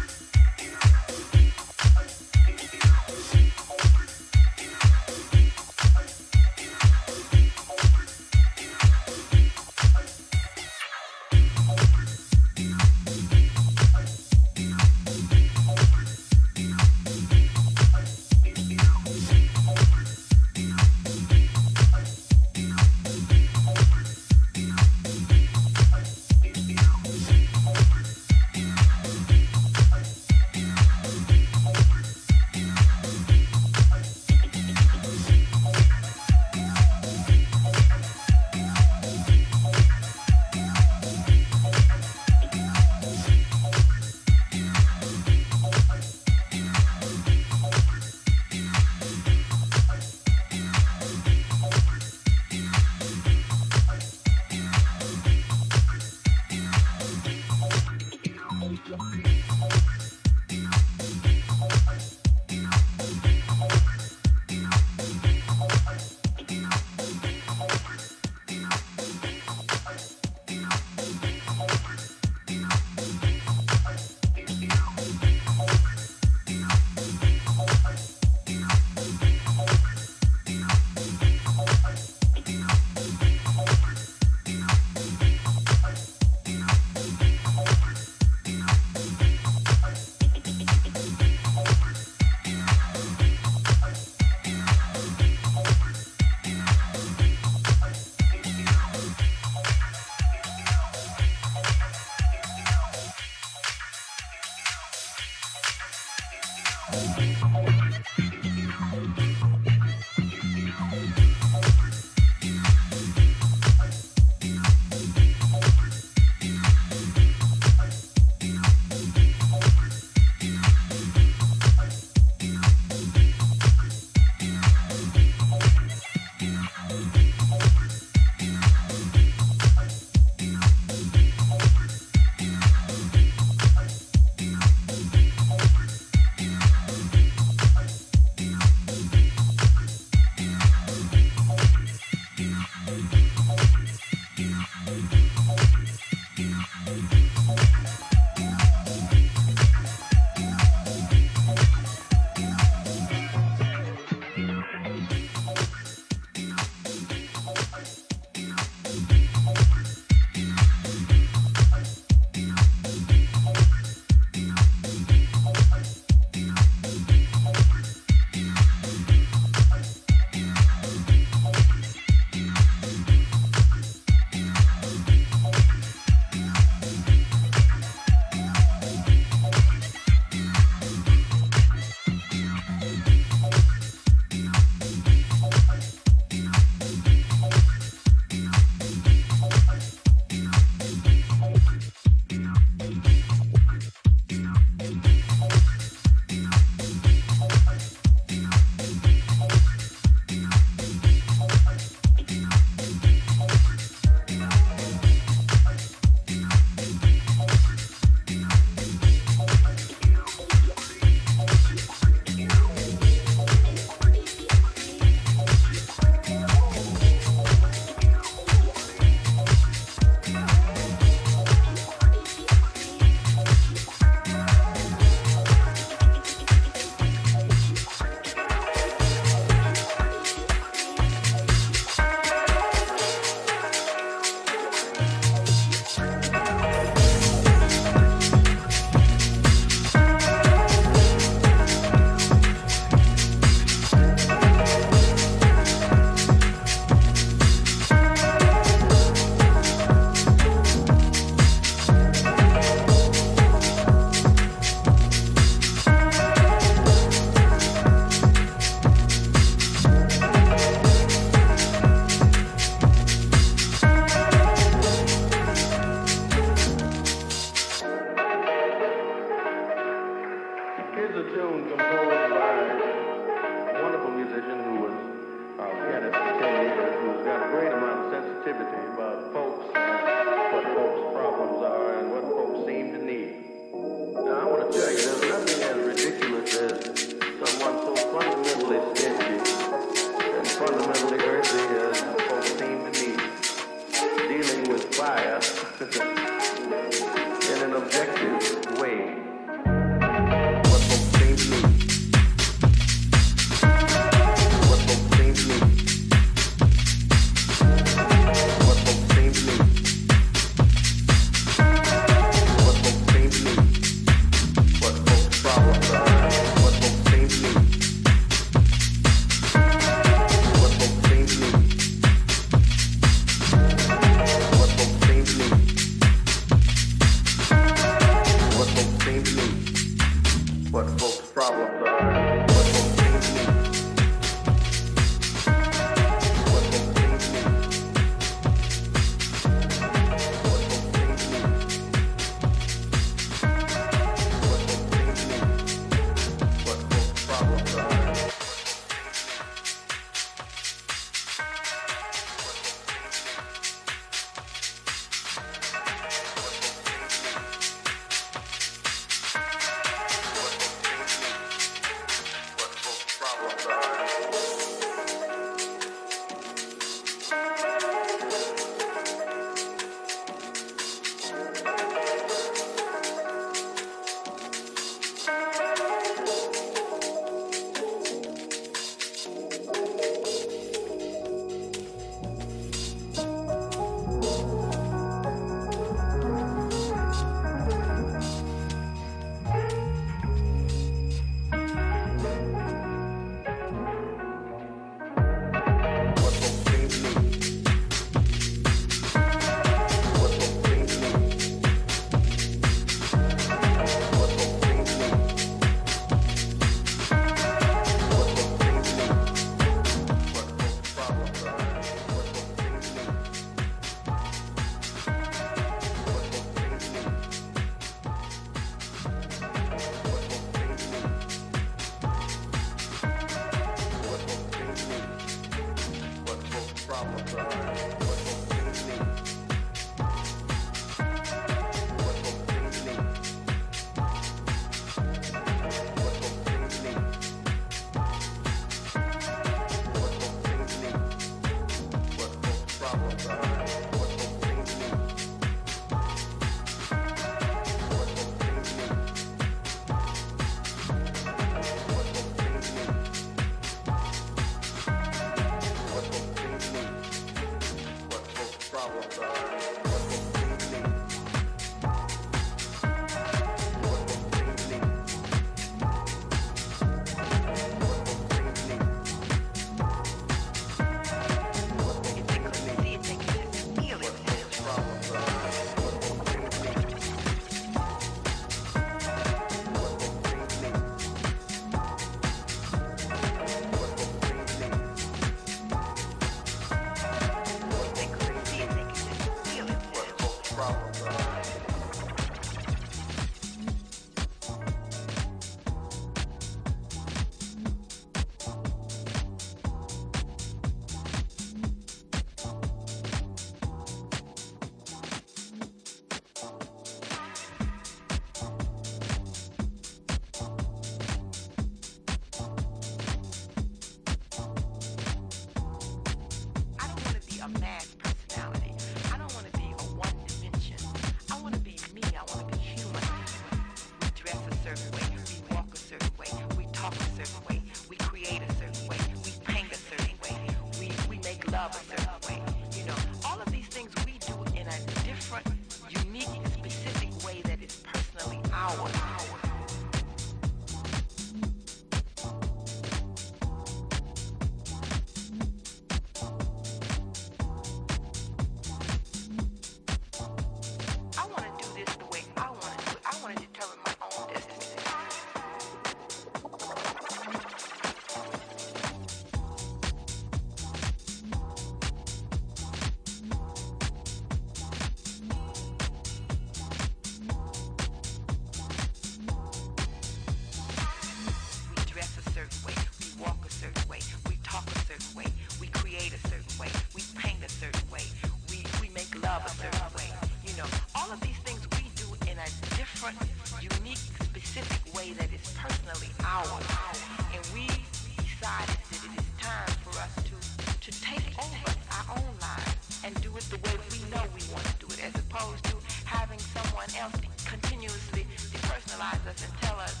[597.82, 600.00] continuously depersonalize us and tell us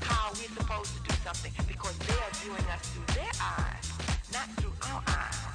[0.00, 3.92] how we're supposed to do something because they are viewing us through their eyes,
[4.32, 5.49] not through our eyes.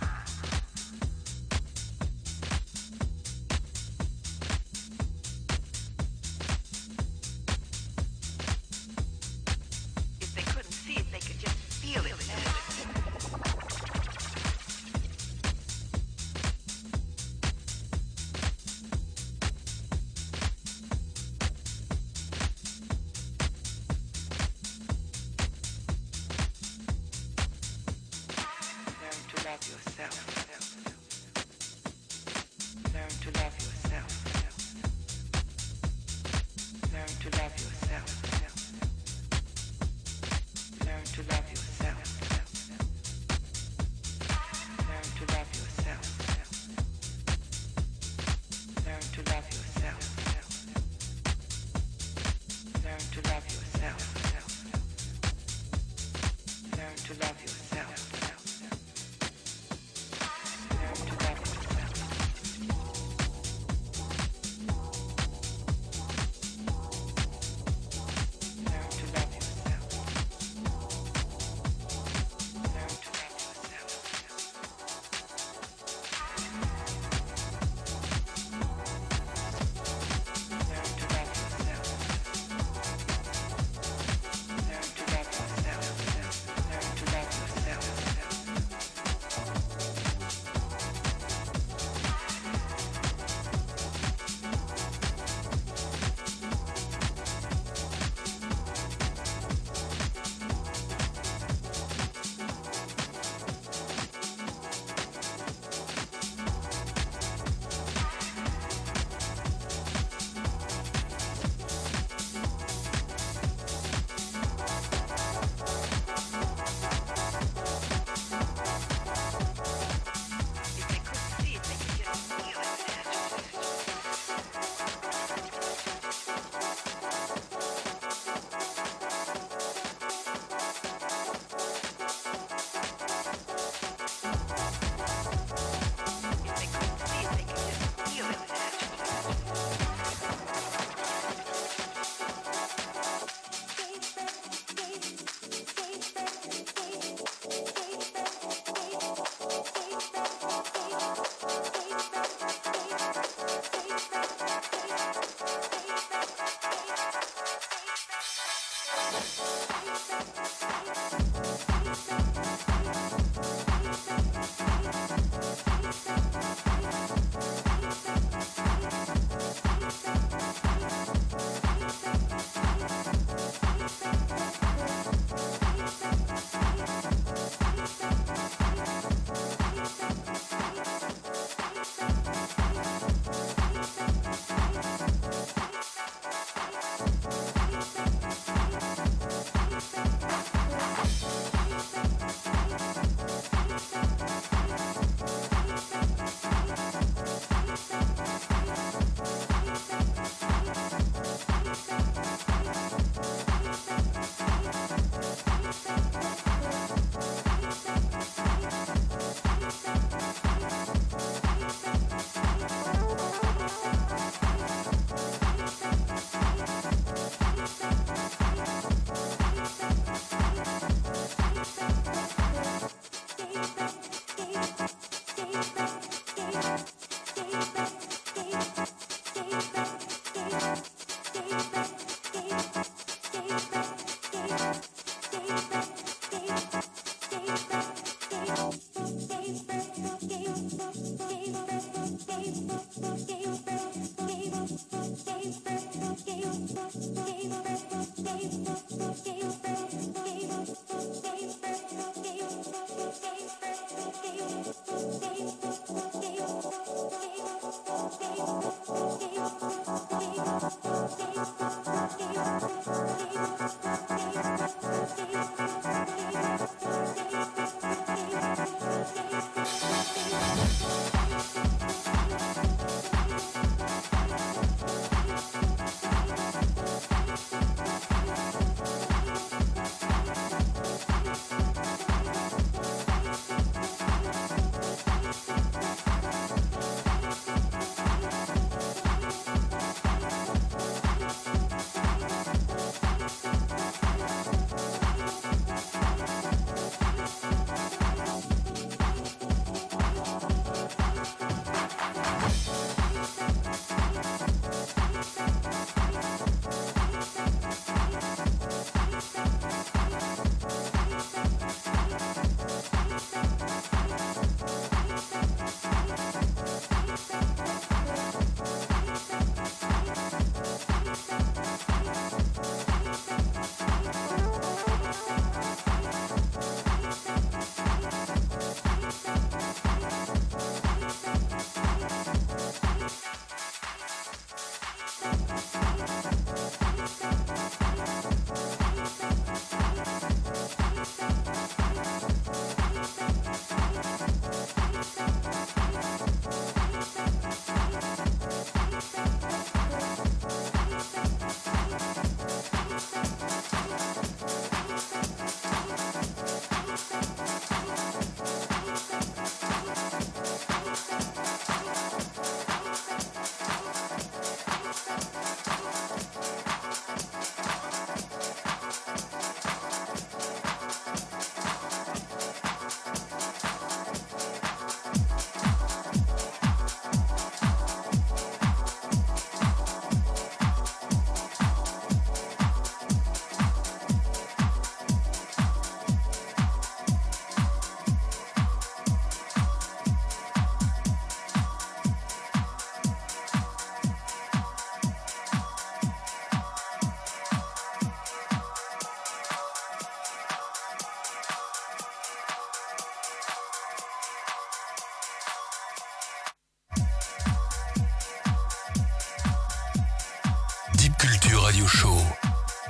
[411.25, 412.15] Culture Radio Show.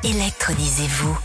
[0.03, 1.17] Électronisez-vous.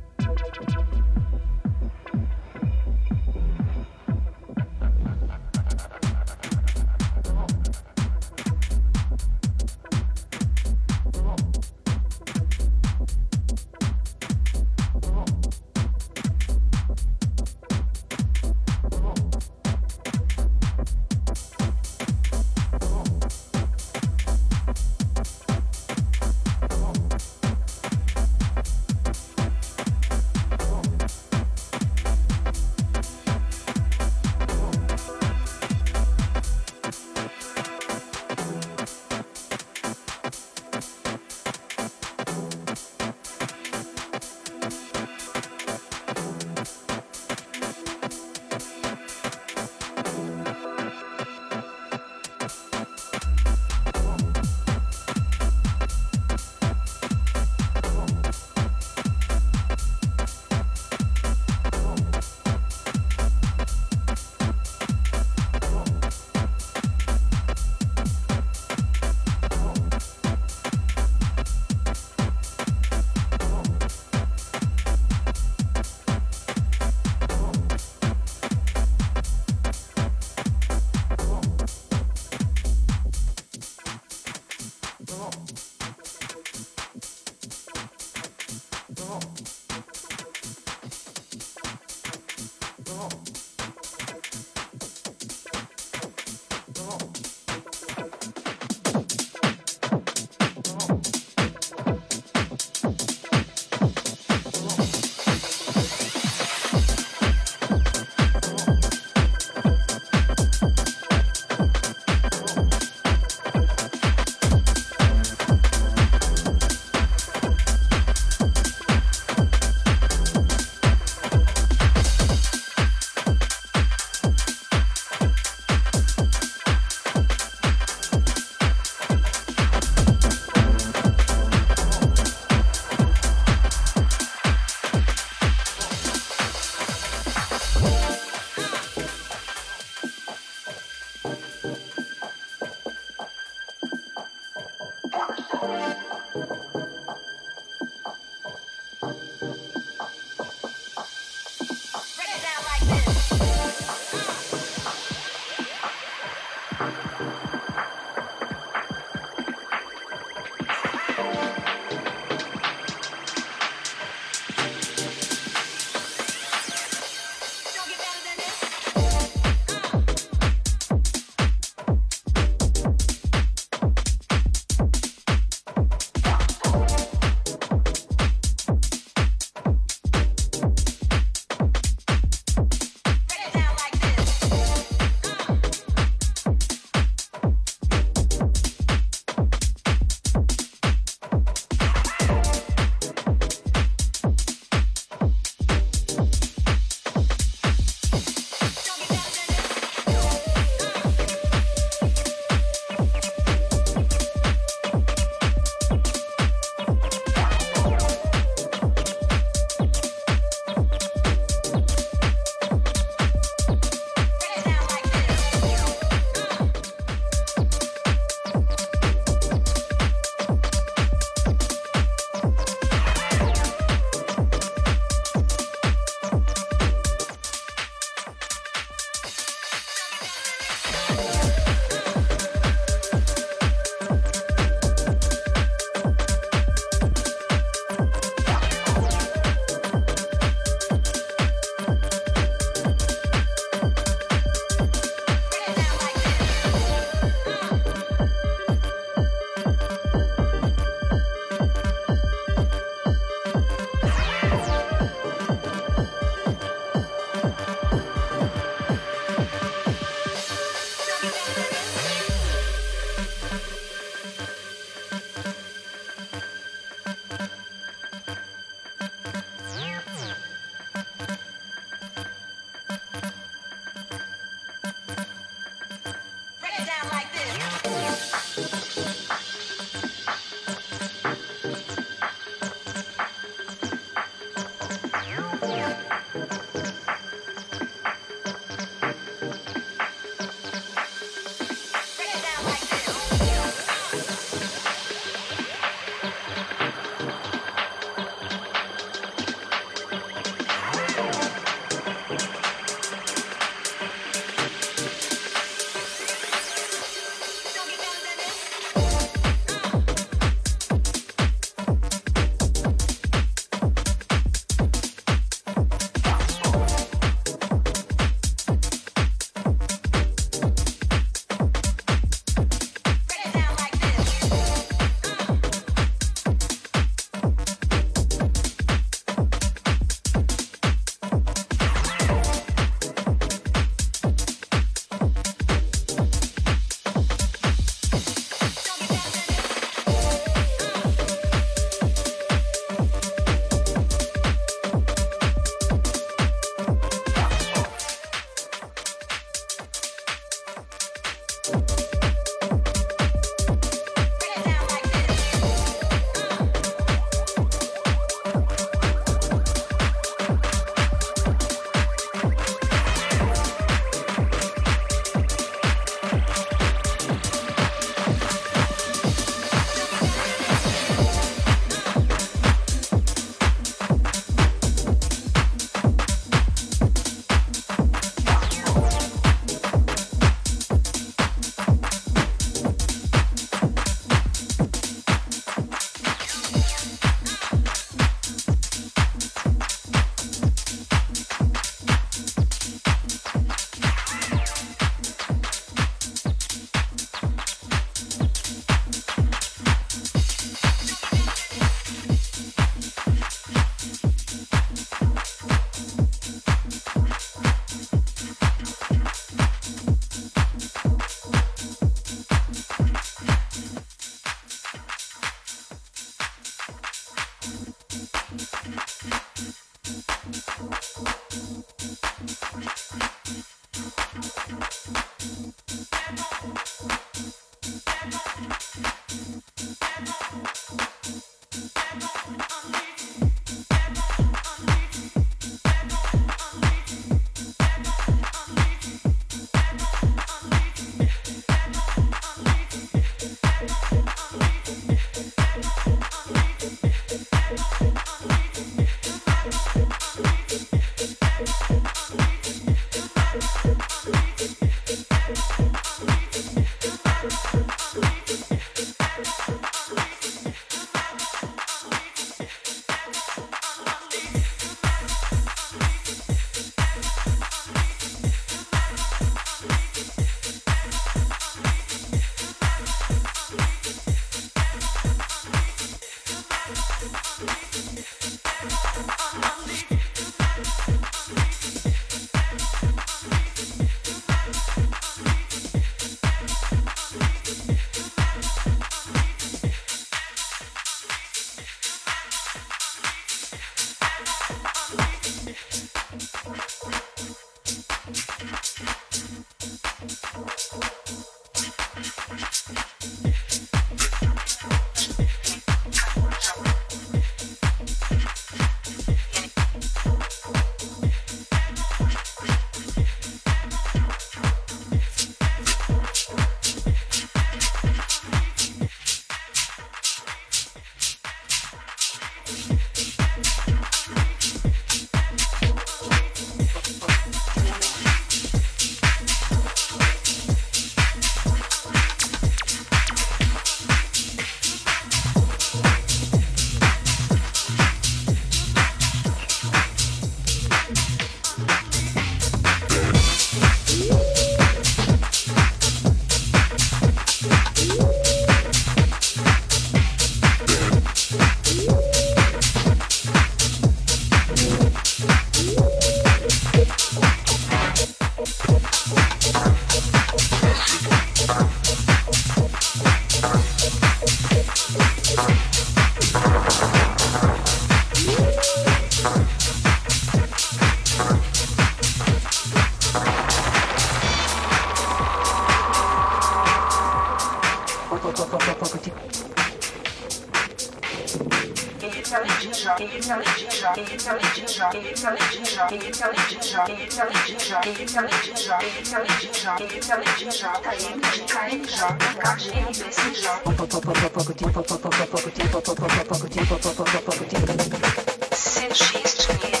[598.81, 600.00] CX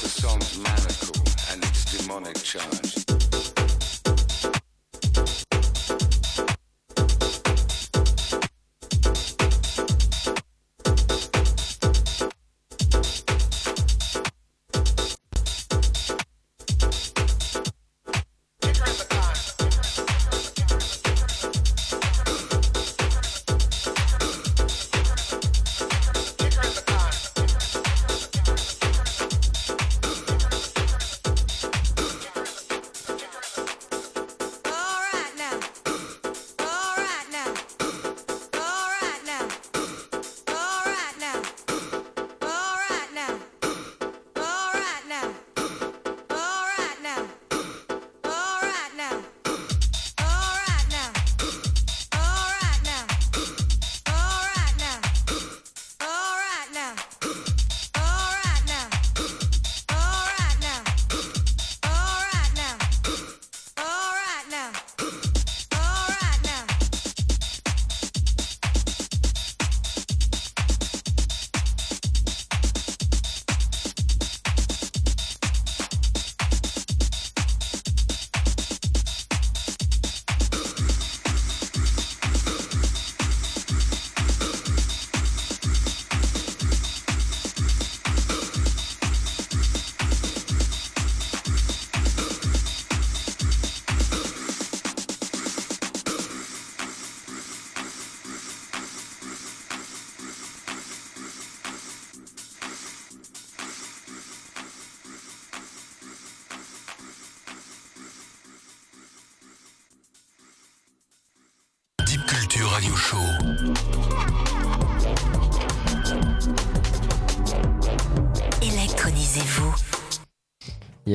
[0.00, 1.22] the song's manacle
[1.52, 3.09] and its demonic charge.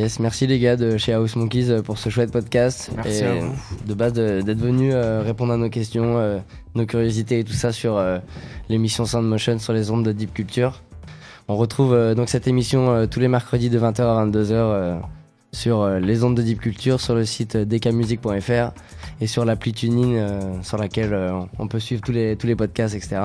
[0.05, 2.91] Yes, merci les gars de chez House Monkeys euh, pour ce chouette podcast.
[2.95, 3.55] Merci et à vous.
[3.87, 6.37] De base d'être venus euh, répondre à nos questions, euh,
[6.75, 7.99] nos curiosités et tout ça sur
[8.69, 10.83] l'émission Sound Motion sur les ondes de Deep Culture.
[11.47, 14.95] On retrouve donc cette émission tous les mercredis de 20h à 22h euh,
[15.51, 18.73] sur les ondes de Deep Culture, sur le site dkmusic.fr
[19.21, 22.55] et sur l'appli TuneIn euh, sur laquelle euh, on peut suivre tous les, tous les
[22.55, 23.21] podcasts, etc.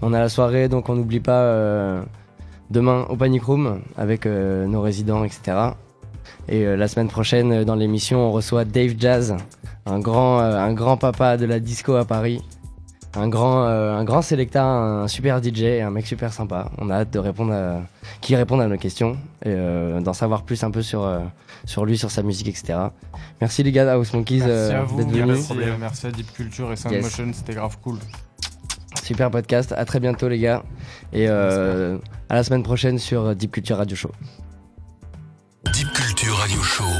[0.00, 2.02] On a la soirée, donc on n'oublie pas euh,
[2.70, 5.74] demain au Panic Room avec nos résidents, etc.
[6.48, 9.36] Et euh, la semaine prochaine, euh, dans l'émission, on reçoit Dave Jazz,
[9.84, 12.40] un grand, euh, un grand papa de la disco à Paris.
[13.18, 16.70] Un grand, un grand selecta, un super DJ, un mec super sympa.
[16.76, 17.80] On a hâte de répondre à,
[18.20, 19.56] qui répondent à nos questions et
[20.02, 21.10] d'en savoir plus un peu sur,
[21.64, 22.78] sur lui, sur sa musique, etc.
[23.40, 25.48] Merci les gars d'House Monkeys d'être venus.
[25.48, 27.04] merci, merci à Deep Culture et Sound Yes.
[27.04, 27.96] Motion, c'était grave cool.
[29.02, 29.72] Super podcast.
[29.72, 30.62] À très bientôt les gars.
[31.14, 31.96] Et euh,
[32.28, 34.10] à la semaine prochaine sur Deep Culture Radio Show.
[36.46, 36.95] Deep Culture Radio Show.